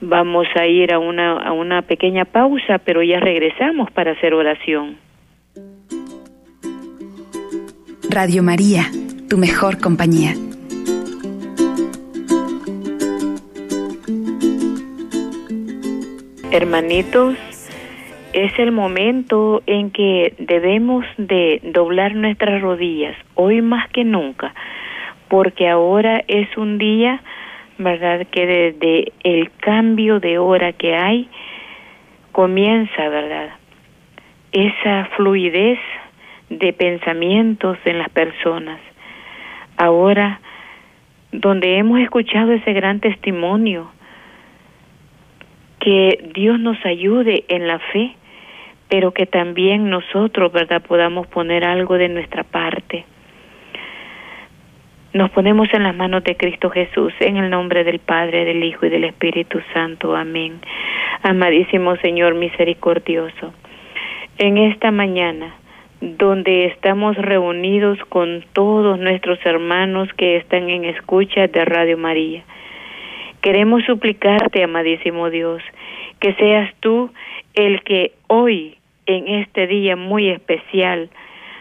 Vamos 0.00 0.46
a 0.54 0.66
ir 0.66 0.92
a 0.92 0.98
una, 0.98 1.32
a 1.32 1.52
una 1.52 1.82
pequeña 1.82 2.24
pausa, 2.24 2.78
pero 2.78 3.02
ya 3.02 3.20
regresamos 3.20 3.90
para 3.90 4.12
hacer 4.12 4.34
oración. 4.34 4.96
Radio 8.14 8.42
María, 8.42 8.90
tu 9.30 9.38
mejor 9.38 9.80
compañía. 9.80 10.34
Hermanitos, 16.50 17.36
es 18.34 18.58
el 18.58 18.70
momento 18.70 19.62
en 19.64 19.90
que 19.92 20.34
debemos 20.38 21.06
de 21.16 21.62
doblar 21.72 22.14
nuestras 22.14 22.60
rodillas, 22.60 23.16
hoy 23.34 23.62
más 23.62 23.88
que 23.88 24.04
nunca, 24.04 24.54
porque 25.28 25.70
ahora 25.70 26.22
es 26.28 26.54
un 26.58 26.76
día, 26.76 27.22
¿verdad? 27.78 28.26
Que 28.30 28.44
desde 28.44 29.12
el 29.24 29.50
cambio 29.52 30.20
de 30.20 30.36
hora 30.36 30.74
que 30.74 30.94
hay, 30.94 31.30
comienza, 32.32 33.08
¿verdad? 33.08 33.52
Esa 34.52 35.08
fluidez 35.16 35.78
de 36.58 36.72
pensamientos 36.72 37.78
en 37.84 37.98
las 37.98 38.08
personas. 38.10 38.80
Ahora, 39.76 40.40
donde 41.32 41.78
hemos 41.78 42.00
escuchado 42.00 42.52
ese 42.52 42.72
gran 42.72 43.00
testimonio, 43.00 43.90
que 45.80 46.30
Dios 46.34 46.60
nos 46.60 46.78
ayude 46.84 47.44
en 47.48 47.66
la 47.66 47.78
fe, 47.78 48.14
pero 48.88 49.12
que 49.12 49.26
también 49.26 49.88
nosotros, 49.90 50.52
¿verdad?, 50.52 50.82
podamos 50.82 51.26
poner 51.26 51.64
algo 51.64 51.96
de 51.96 52.08
nuestra 52.08 52.44
parte. 52.44 53.04
Nos 55.14 55.30
ponemos 55.30 55.68
en 55.74 55.82
las 55.82 55.94
manos 55.94 56.22
de 56.24 56.36
Cristo 56.36 56.70
Jesús, 56.70 57.12
en 57.20 57.36
el 57.36 57.50
nombre 57.50 57.84
del 57.84 57.98
Padre, 57.98 58.44
del 58.44 58.62
Hijo 58.62 58.86
y 58.86 58.90
del 58.90 59.04
Espíritu 59.04 59.60
Santo. 59.74 60.14
Amén. 60.14 60.60
Amadísimo 61.22 61.96
Señor 61.96 62.34
misericordioso, 62.34 63.52
en 64.38 64.58
esta 64.58 64.90
mañana, 64.90 65.54
donde 66.02 66.64
estamos 66.64 67.16
reunidos 67.16 67.96
con 68.08 68.44
todos 68.54 68.98
nuestros 68.98 69.38
hermanos 69.46 70.08
que 70.16 70.36
están 70.36 70.68
en 70.68 70.84
escucha 70.84 71.46
de 71.46 71.64
Radio 71.64 71.96
María, 71.96 72.42
queremos 73.40 73.84
suplicarte, 73.84 74.64
amadísimo 74.64 75.30
Dios, 75.30 75.62
que 76.18 76.34
seas 76.34 76.74
tú 76.80 77.12
el 77.54 77.84
que 77.84 78.14
hoy 78.26 78.78
en 79.06 79.28
este 79.28 79.68
día 79.68 79.94
muy 79.94 80.28
especial, 80.28 81.08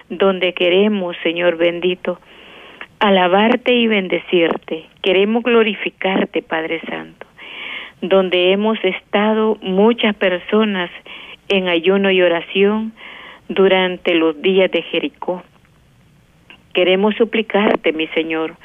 donde 0.09 0.53
queremos, 0.53 1.15
Señor 1.21 1.57
bendito, 1.57 2.19
alabarte 2.99 3.75
y 3.75 3.85
bendecirte. 3.85 4.85
Queremos 5.03 5.43
glorificarte, 5.43 6.41
Padre 6.41 6.81
Santo, 6.89 7.27
donde 8.01 8.53
hemos 8.53 8.83
estado 8.83 9.59
muchas 9.61 10.15
personas 10.15 10.89
en 11.47 11.67
ayuno 11.67 12.09
y 12.09 12.23
oración 12.23 12.93
durante 13.53 14.15
los 14.15 14.41
días 14.41 14.71
de 14.71 14.81
Jericó. 14.81 15.43
Queremos 16.73 17.15
suplicarte, 17.15 17.91
mi 17.91 18.07
Señor, 18.07 18.55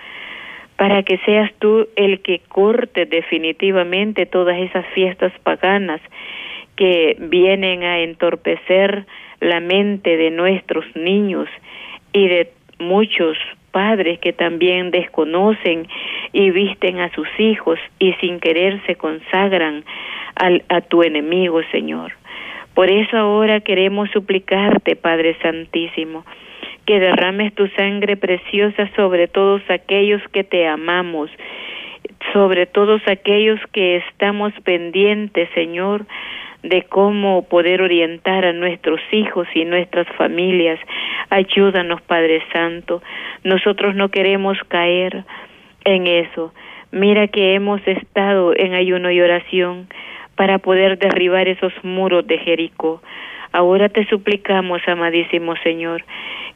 para 0.76 1.02
que 1.02 1.18
seas 1.18 1.52
tú 1.58 1.88
el 1.96 2.20
que 2.20 2.40
corte 2.48 3.06
definitivamente 3.06 4.26
todas 4.26 4.58
esas 4.58 4.86
fiestas 4.94 5.32
paganas 5.42 6.00
que 6.76 7.16
vienen 7.18 7.82
a 7.82 8.00
entorpecer 8.00 9.06
la 9.40 9.60
mente 9.60 10.16
de 10.16 10.30
nuestros 10.30 10.84
niños 10.94 11.48
y 12.12 12.28
de 12.28 12.52
muchos 12.78 13.36
padres 13.72 14.18
que 14.20 14.32
también 14.32 14.90
desconocen 14.90 15.88
y 16.32 16.50
visten 16.50 17.00
a 17.00 17.10
sus 17.12 17.28
hijos 17.38 17.78
y 17.98 18.12
sin 18.14 18.38
querer 18.38 18.80
se 18.86 18.94
consagran 18.94 19.84
al, 20.36 20.64
a 20.68 20.80
tu 20.80 21.02
enemigo, 21.02 21.60
Señor. 21.72 22.12
Por 22.76 22.90
eso 22.90 23.16
ahora 23.16 23.60
queremos 23.60 24.10
suplicarte, 24.10 24.96
Padre 24.96 25.34
Santísimo, 25.40 26.26
que 26.84 27.00
derrames 27.00 27.54
tu 27.54 27.68
sangre 27.68 28.18
preciosa 28.18 28.90
sobre 28.94 29.28
todos 29.28 29.62
aquellos 29.70 30.20
que 30.30 30.44
te 30.44 30.68
amamos, 30.68 31.30
sobre 32.34 32.66
todos 32.66 33.00
aquellos 33.08 33.58
que 33.72 33.96
estamos 33.96 34.52
pendientes, 34.62 35.48
Señor, 35.54 36.04
de 36.62 36.82
cómo 36.82 37.48
poder 37.48 37.80
orientar 37.80 38.44
a 38.44 38.52
nuestros 38.52 39.00
hijos 39.10 39.48
y 39.54 39.64
nuestras 39.64 40.06
familias. 40.18 40.78
Ayúdanos, 41.30 42.02
Padre 42.02 42.42
Santo. 42.52 43.02
Nosotros 43.42 43.94
no 43.94 44.10
queremos 44.10 44.58
caer 44.68 45.24
en 45.86 46.06
eso. 46.06 46.52
Mira 46.92 47.26
que 47.28 47.54
hemos 47.54 47.80
estado 47.88 48.52
en 48.54 48.74
ayuno 48.74 49.10
y 49.10 49.22
oración 49.22 49.88
para 50.36 50.58
poder 50.58 50.98
derribar 50.98 51.48
esos 51.48 51.72
muros 51.82 52.26
de 52.26 52.38
Jericó. 52.38 53.02
Ahora 53.52 53.88
te 53.88 54.06
suplicamos, 54.06 54.82
amadísimo 54.86 55.54
Señor, 55.62 56.04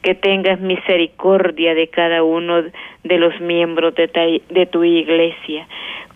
que 0.03 0.15
tengas 0.15 0.59
misericordia 0.59 1.73
de 1.73 1.87
cada 1.87 2.23
uno 2.23 2.63
de 3.03 3.17
los 3.17 3.39
miembros 3.41 3.95
de, 3.95 4.41
de 4.49 4.65
tu 4.65 4.83
iglesia 4.83 5.67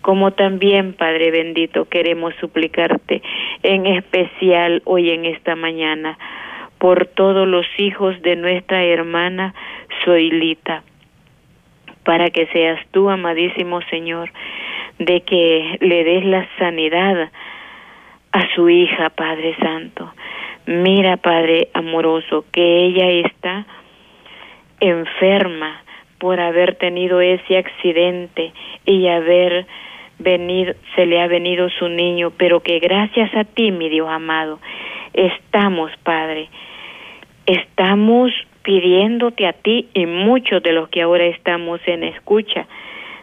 como 0.06 0.30
también, 0.30 0.92
Padre 0.92 1.32
bendito, 1.32 1.86
queremos 1.86 2.32
suplicarte 2.36 3.22
en 3.64 3.86
especial 3.86 4.80
hoy 4.84 5.10
en 5.10 5.24
esta 5.24 5.56
mañana 5.56 6.16
por 6.78 7.06
todos 7.06 7.48
los 7.48 7.66
hijos 7.76 8.22
de 8.22 8.36
nuestra 8.36 8.84
hermana 8.84 9.52
Zoilita, 10.04 10.84
para 12.04 12.30
que 12.30 12.46
seas 12.52 12.78
tú, 12.92 13.10
amadísimo 13.10 13.80
Señor, 13.90 14.30
de 15.00 15.22
que 15.22 15.76
le 15.80 16.04
des 16.04 16.24
la 16.24 16.46
sanidad 16.56 17.28
a 18.36 18.54
su 18.54 18.68
hija, 18.68 19.08
Padre 19.10 19.56
Santo. 19.56 20.12
Mira, 20.66 21.16
Padre 21.16 21.68
amoroso, 21.72 22.44
que 22.52 22.84
ella 22.84 23.08
está 23.26 23.66
enferma 24.78 25.82
por 26.18 26.38
haber 26.38 26.74
tenido 26.74 27.22
ese 27.22 27.56
accidente 27.56 28.52
y 28.84 29.08
haber 29.08 29.66
venir, 30.18 30.76
se 30.94 31.06
le 31.06 31.22
ha 31.22 31.26
venido 31.28 31.70
su 31.70 31.88
niño, 31.88 32.30
pero 32.36 32.60
que 32.60 32.78
gracias 32.78 33.34
a 33.34 33.44
ti, 33.44 33.70
mi 33.70 33.88
Dios 33.88 34.08
amado, 34.10 34.58
estamos, 35.14 35.90
Padre, 36.02 36.50
estamos 37.46 38.32
pidiéndote 38.62 39.46
a 39.46 39.54
ti 39.54 39.88
y 39.94 40.04
muchos 40.04 40.62
de 40.62 40.72
los 40.72 40.90
que 40.90 41.00
ahora 41.00 41.24
estamos 41.24 41.80
en 41.86 42.04
escucha 42.04 42.66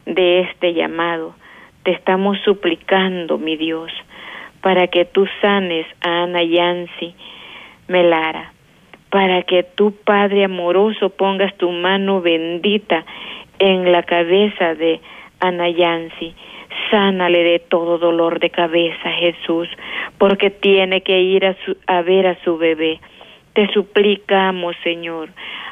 de 0.07 0.41
este 0.41 0.73
llamado, 0.73 1.35
te 1.83 1.91
estamos 1.91 2.39
suplicando, 2.43 3.37
mi 3.37 3.57
Dios, 3.57 3.91
para 4.63 4.87
que 4.87 5.05
tú 5.05 5.27
sanes 5.41 5.85
a 6.01 6.23
Ana 6.23 6.41
Yancy 6.41 7.13
Melara, 7.87 8.53
para 9.11 9.43
que 9.43 9.61
tú, 9.61 9.93
Padre 10.03 10.45
amoroso, 10.45 11.09
pongas 11.09 11.55
tu 11.57 11.69
mano 11.69 12.21
bendita 12.21 13.05
en 13.59 13.91
la 13.91 14.01
cabeza 14.01 14.73
de 14.73 14.99
Ana 15.39 15.69
Yancy 15.69 16.33
Sánale 16.89 17.43
de 17.43 17.59
todo 17.59 17.97
dolor 17.97 18.39
de 18.39 18.49
cabeza, 18.49 19.11
Jesús. 19.11 19.67
porque 20.17 20.49
tiene 20.49 21.01
que 21.01 21.19
ir 21.21 21.45
a, 21.45 21.55
a 21.87 22.01
ver 22.01 22.27
a 22.27 22.35
su 22.43 22.57
bebé. 22.57 22.99
Te 23.53 23.71
suplicamos, 23.71 24.75
Señor. 24.83 25.29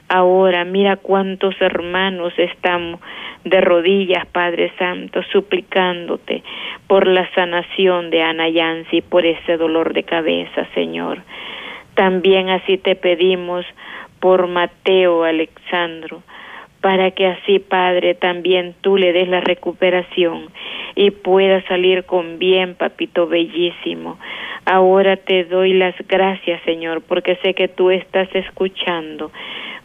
Ahora 0.08 0.65
mira 0.65 0.98
cuántos 0.98 1.60
hermanos 1.62 2.34
estamos 2.38 3.00
de 3.44 3.62
rodillas, 3.62 4.26
Padre 4.28 4.72
Santo, 4.78 5.24
suplicándote 5.32 6.44
por 6.88 7.08
la 7.08 7.30
sanación 7.34 8.10
de 8.10 8.22
Ana 8.22 8.50
Yancy, 8.50 9.02
por 9.02 9.26
ese 9.26 9.58
dolor 9.58 9.94
de 9.94 10.04
cabeza, 10.04 10.67
Señor. 10.74 11.20
También 11.96 12.50
así 12.50 12.78
te 12.78 12.96
pedimos 12.96 13.65
por 14.20 14.48
Mateo 14.48 15.24
Alexandro, 15.24 16.22
para 16.82 17.12
que 17.12 17.28
así, 17.28 17.60
Padre, 17.60 18.15
también 18.15 18.76
tú 18.82 18.98
le 18.98 19.13
des 19.13 19.28
la 19.28 19.39
recuperación 19.39 20.50
y 20.96 21.12
pueda 21.12 21.62
salir 21.67 22.06
con 22.06 22.39
bien, 22.39 22.76
papito 22.76 23.28
bellísimo. 23.28 24.17
Ahora 24.65 25.15
te 25.15 25.44
doy 25.46 25.74
las 25.74 25.96
gracias, 26.08 26.62
Señor, 26.63 27.02
porque 27.02 27.36
sé 27.38 27.54
que 27.54 27.67
tú 27.67 27.91
estás 27.91 28.28
escuchando, 28.34 29.32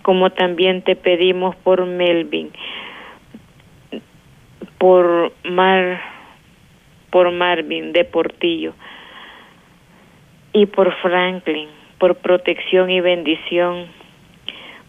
como 0.03 0.31
también 0.31 0.83
te 0.83 0.97
pedimos 0.97 1.55
por 1.57 1.85
Melvin, 1.85 2.51
por 4.79 5.33
Mar, 5.45 6.01
por 7.11 7.31
Marvin 7.31 7.93
de 7.93 8.05
Portillo 8.05 8.73
y 10.53 10.67
por 10.67 10.95
Franklin, 10.97 11.69
por 11.99 12.17
protección 12.17 12.91
y 12.91 13.01
bendición, 13.01 13.87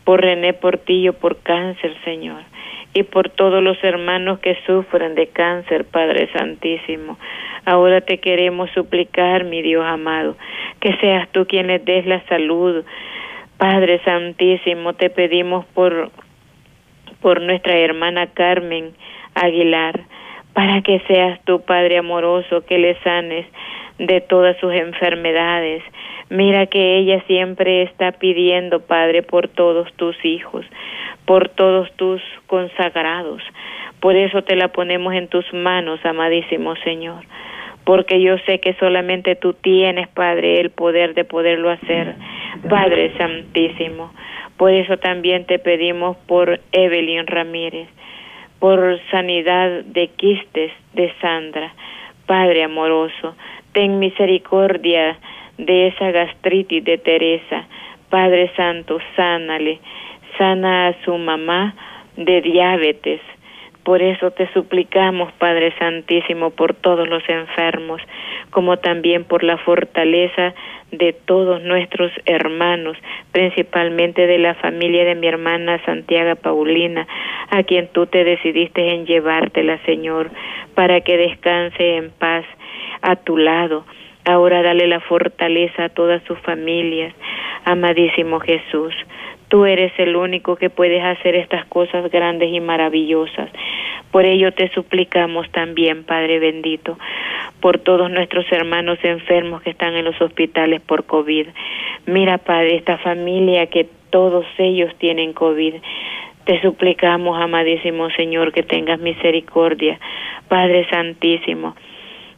por 0.08 0.22
René 0.22 0.54
Portillo 0.54 1.12
por 1.12 1.42
cáncer, 1.42 1.94
Señor 2.06 2.42
y 2.94 3.04
por 3.04 3.30
todos 3.30 3.62
los 3.62 3.78
hermanos 3.84 4.40
que 4.40 4.58
sufren 4.66 5.16
de 5.16 5.28
cáncer, 5.28 5.84
Padre 5.84 6.30
Santísimo. 6.32 7.20
Ahora 7.66 8.00
te 8.00 8.20
queremos 8.20 8.72
suplicar, 8.72 9.44
mi 9.44 9.62
Dios 9.62 9.84
amado, 9.86 10.38
que 10.80 10.96
seas 11.02 11.28
tú 11.34 11.46
quien 11.46 11.68
les 11.68 11.84
des 11.84 12.06
la 12.06 12.26
salud. 12.28 12.86
Padre 13.58 14.00
Santísimo, 14.06 14.94
te 14.94 15.10
pedimos 15.10 15.66
por, 15.74 16.10
por 17.22 17.42
nuestra 17.42 17.76
hermana 17.78 18.28
Carmen 18.28 18.94
Aguilar, 19.36 20.06
para 20.58 20.82
que 20.82 21.00
seas 21.02 21.40
tú, 21.46 21.62
Padre 21.62 22.00
amoroso, 22.00 22.66
que 22.66 22.80
le 22.80 22.96
sanes 23.02 23.46
de 24.00 24.22
todas 24.22 24.58
sus 24.58 24.74
enfermedades. 24.74 25.84
Mira 26.32 26.66
que 26.66 26.98
ella 26.98 27.22
siempre 27.28 27.84
está 27.84 28.14
pidiendo, 28.14 28.82
Padre, 28.82 29.22
por 29.22 29.48
todos 29.48 29.94
tus 29.94 30.18
hijos 30.26 30.66
por 31.28 31.50
todos 31.50 31.92
tus 31.98 32.22
consagrados. 32.48 33.44
Por 34.00 34.16
eso 34.16 34.44
te 34.44 34.56
la 34.56 34.70
ponemos 34.70 35.14
en 35.14 35.28
tus 35.28 35.46
manos, 35.54 36.04
amadísimo 36.06 36.76
Señor, 36.78 37.24
porque 37.84 38.22
yo 38.22 38.38
sé 38.46 38.60
que 38.60 38.74
solamente 38.76 39.36
tú 39.36 39.54
tienes, 39.54 40.08
Padre, 40.08 40.62
el 40.62 40.72
poder 40.72 41.14
de 41.14 41.26
poderlo 41.26 41.70
hacer, 41.70 42.16
Padre 42.70 43.12
Santísimo. 43.18 44.12
Por 44.56 44.72
eso 44.72 44.98
también 44.98 45.46
te 45.46 45.60
pedimos 45.60 46.16
por 46.28 46.62
Evelyn 46.72 47.28
Ramírez, 47.28 47.90
por 48.60 49.00
sanidad 49.12 49.84
de 49.86 50.08
quistes 50.10 50.72
de 50.94 51.14
Sandra, 51.22 51.74
Padre 52.26 52.64
amoroso, 52.64 53.36
ten 53.74 54.00
misericordia 54.00 55.18
de 55.58 55.88
esa 55.88 56.12
gastritis 56.12 56.84
de 56.84 56.98
Teresa, 56.98 57.66
Padre 58.10 58.52
Santo, 58.56 59.00
sánale. 59.16 59.80
Sana 60.38 60.88
a 60.88 60.94
su 61.04 61.18
mamá 61.18 61.74
de 62.16 62.42
diabetes. 62.42 63.22
Por 63.88 64.02
eso 64.02 64.32
te 64.32 64.52
suplicamos, 64.52 65.32
Padre 65.38 65.74
Santísimo, 65.80 66.50
por 66.50 66.74
todos 66.74 67.08
los 67.08 67.24
enfermos, 67.30 68.02
como 68.50 68.76
también 68.76 69.24
por 69.24 69.46
la 69.46 69.58
fortaleza 69.60 70.54
de 70.92 71.14
todos 71.14 71.64
nuestros 71.64 72.12
hermanos, 72.26 72.98
principalmente 73.32 74.28
de 74.28 74.40
la 74.40 74.56
familia 74.56 75.06
de 75.06 75.16
mi 75.16 75.28
hermana 75.28 75.82
Santiago 75.86 76.36
Paulina, 76.36 77.08
a 77.50 77.64
quien 77.64 77.88
tú 77.88 78.08
te 78.08 78.26
decidiste 78.26 78.94
en 78.94 79.06
llevártela, 79.06 79.78
Señor, 79.86 80.32
para 80.76 81.00
que 81.00 81.16
descanse 81.16 81.96
en 81.96 82.12
paz 82.12 82.44
a 83.02 83.16
tu 83.16 83.38
lado. 83.38 83.86
Ahora 84.26 84.64
dale 84.64 84.88
la 84.88 85.00
fortaleza 85.00 85.86
a 85.86 85.90
todas 85.90 86.22
sus 86.24 86.38
familias, 86.40 87.14
amadísimo 87.64 88.42
Jesús. 88.42 88.94
Tú 89.50 89.66
eres 89.66 89.94
el 89.98 90.16
único 90.16 90.56
que 90.58 90.70
puedes 90.70 91.04
hacer 91.04 91.36
estas 91.36 91.66
cosas 91.66 92.12
grandes 92.12 92.52
y 92.52 92.60
maravillosas. 92.60 93.50
Por 94.12 94.26
ello 94.26 94.52
te 94.52 94.70
suplicamos 94.70 95.50
también, 95.52 96.04
Padre 96.04 96.40
bendito, 96.40 96.98
por 97.62 97.78
todos 97.80 98.10
nuestros 98.10 98.46
hermanos 98.52 99.00
enfermos 99.04 99.62
que 99.62 99.70
están 99.70 99.96
en 99.96 100.06
los 100.06 100.20
hospitales 100.22 100.82
por 100.82 101.06
COVID. 101.06 101.48
Mira, 102.06 102.38
Padre, 102.38 102.76
esta 102.76 102.98
familia 102.98 103.68
que 103.68 103.88
todos 104.10 104.46
ellos 104.58 104.94
tienen 104.98 105.34
COVID. 105.34 105.76
Te 106.46 106.62
suplicamos, 106.62 107.40
amadísimo 107.42 108.10
Señor, 108.12 108.54
que 108.54 108.64
tengas 108.64 109.00
misericordia. 109.00 110.00
Padre 110.48 110.88
Santísimo, 110.90 111.76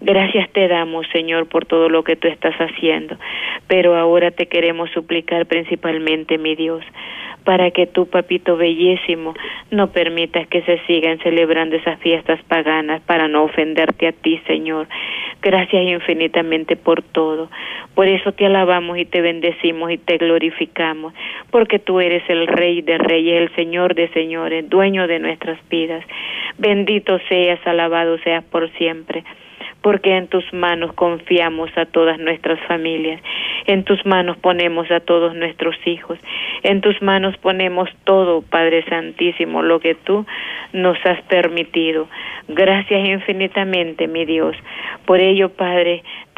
Gracias 0.02 0.50
te 0.52 0.70
damos, 0.70 1.06
Señor, 1.12 1.50
por 1.50 1.66
todo 1.66 1.90
lo 1.90 2.04
que 2.04 2.16
tú 2.16 2.30
estás 2.30 2.56
haciendo, 2.56 3.18
pero 3.68 3.98
ahora 3.98 4.32
te 4.32 4.48
queremos 4.48 4.90
suplicar 4.92 5.46
principalmente, 5.46 6.38
mi 6.38 6.56
Dios, 6.56 6.86
para 7.44 7.72
que 7.72 7.86
tú, 7.86 8.06
papito 8.06 8.56
bellísimo, 8.56 9.34
no 9.72 9.92
permitas 9.92 10.48
que 10.48 10.62
se 10.62 10.80
sigan 10.88 11.20
celebrando 11.20 11.76
esas 11.76 12.00
fiestas 12.00 12.42
paganas 12.44 13.02
para 13.02 13.28
no 13.28 13.44
ofenderte 13.44 14.08
a 14.08 14.14
ti, 14.14 14.40
Señor. 14.48 14.88
Gracias 15.42 15.84
infinitamente 15.84 16.78
por 16.78 17.02
todo. 17.02 17.50
Por 17.94 18.08
eso 18.08 18.32
te 18.32 18.46
alabamos 18.46 18.98
y 18.98 19.06
te 19.06 19.20
bendecimos 19.20 19.92
y 19.92 19.98
te 19.98 20.18
glorificamos, 20.18 21.14
porque 21.52 21.78
tú 21.78 22.00
eres 22.00 22.24
el 22.30 22.48
Rey 22.48 22.82
de 22.82 22.98
Reyes, 22.98 23.42
el 23.42 23.56
Señor 23.56 23.96
de 23.96 24.08
Señores, 24.10 24.70
dueño 24.70 25.08
de 25.08 25.20
nuestras 25.20 25.60
vidas. 25.70 26.06
Bendito 26.58 27.20
seas, 27.28 27.60
alabado 27.68 28.18
seas 28.20 28.46
por 28.46 28.70
siempre 28.78 29.26
porque 29.82 30.18
en 30.18 30.28
tus 30.28 30.44
manos 30.54 30.94
confiamos 30.94 31.70
a 31.78 31.86
todas 31.86 32.20
nuestras 32.20 32.60
familias, 32.68 33.22
en 33.66 33.84
tus 33.84 34.06
manos 34.06 34.38
ponemos 34.38 34.90
a 34.92 35.00
todos 35.00 35.36
nuestros 35.36 35.76
hijos, 35.86 36.20
en 36.64 36.82
tus 36.82 37.02
manos 37.02 37.38
ponemos 37.38 37.90
todo, 38.04 38.42
Padre 38.42 38.84
Santísimo, 38.90 39.62
lo 39.62 39.80
que 39.80 39.96
tú 39.96 40.26
nos 40.74 40.98
has 41.06 41.22
permitido. 41.24 42.08
Gracias 42.48 43.08
infinitamente, 43.08 44.08
mi 44.08 44.26
Dios. 44.26 44.56
Por 45.06 45.20
ello, 45.20 45.50
Padre, 45.50 46.04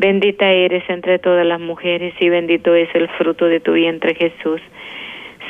Bendita 0.00 0.50
eres 0.50 0.82
entre 0.88 1.18
todas 1.18 1.44
las 1.44 1.60
mujeres 1.60 2.14
y 2.20 2.30
bendito 2.30 2.74
es 2.74 2.88
el 2.94 3.06
fruto 3.18 3.44
de 3.44 3.60
tu 3.60 3.72
vientre 3.72 4.14
Jesús. 4.14 4.62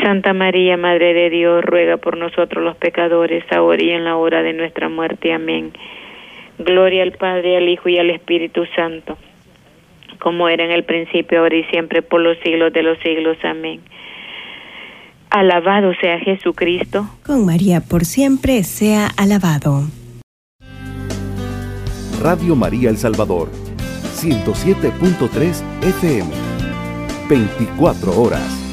Santa 0.02 0.32
María, 0.32 0.76
Madre 0.76 1.14
de 1.14 1.30
Dios, 1.30 1.64
ruega 1.64 1.98
por 1.98 2.16
nosotros 2.16 2.64
los 2.64 2.76
pecadores, 2.76 3.44
ahora 3.52 3.80
y 3.80 3.90
en 3.90 4.02
la 4.02 4.16
hora 4.16 4.42
de 4.42 4.52
nuestra 4.52 4.88
muerte. 4.88 5.32
Amén. 5.32 5.72
Gloria 6.58 7.04
al 7.04 7.12
Padre, 7.12 7.58
al 7.58 7.68
Hijo 7.68 7.90
y 7.90 7.98
al 7.98 8.10
Espíritu 8.10 8.66
Santo, 8.74 9.16
como 10.18 10.48
era 10.48 10.64
en 10.64 10.72
el 10.72 10.82
principio, 10.82 11.38
ahora 11.38 11.54
y 11.54 11.62
siempre, 11.66 12.02
por 12.02 12.20
los 12.20 12.36
siglos 12.38 12.72
de 12.72 12.82
los 12.82 12.98
siglos. 12.98 13.36
Amén. 13.44 13.80
Alabado 15.30 15.94
sea 16.00 16.18
Jesucristo. 16.18 17.08
Con 17.24 17.46
María 17.46 17.82
por 17.88 18.04
siempre 18.04 18.64
sea 18.64 19.10
alabado. 19.16 19.84
Radio 22.20 22.56
María 22.56 22.90
El 22.90 22.96
Salvador, 22.96 23.48
107.3 24.22 25.62
FM, 25.82 26.28
24 27.28 28.20
horas. 28.20 28.69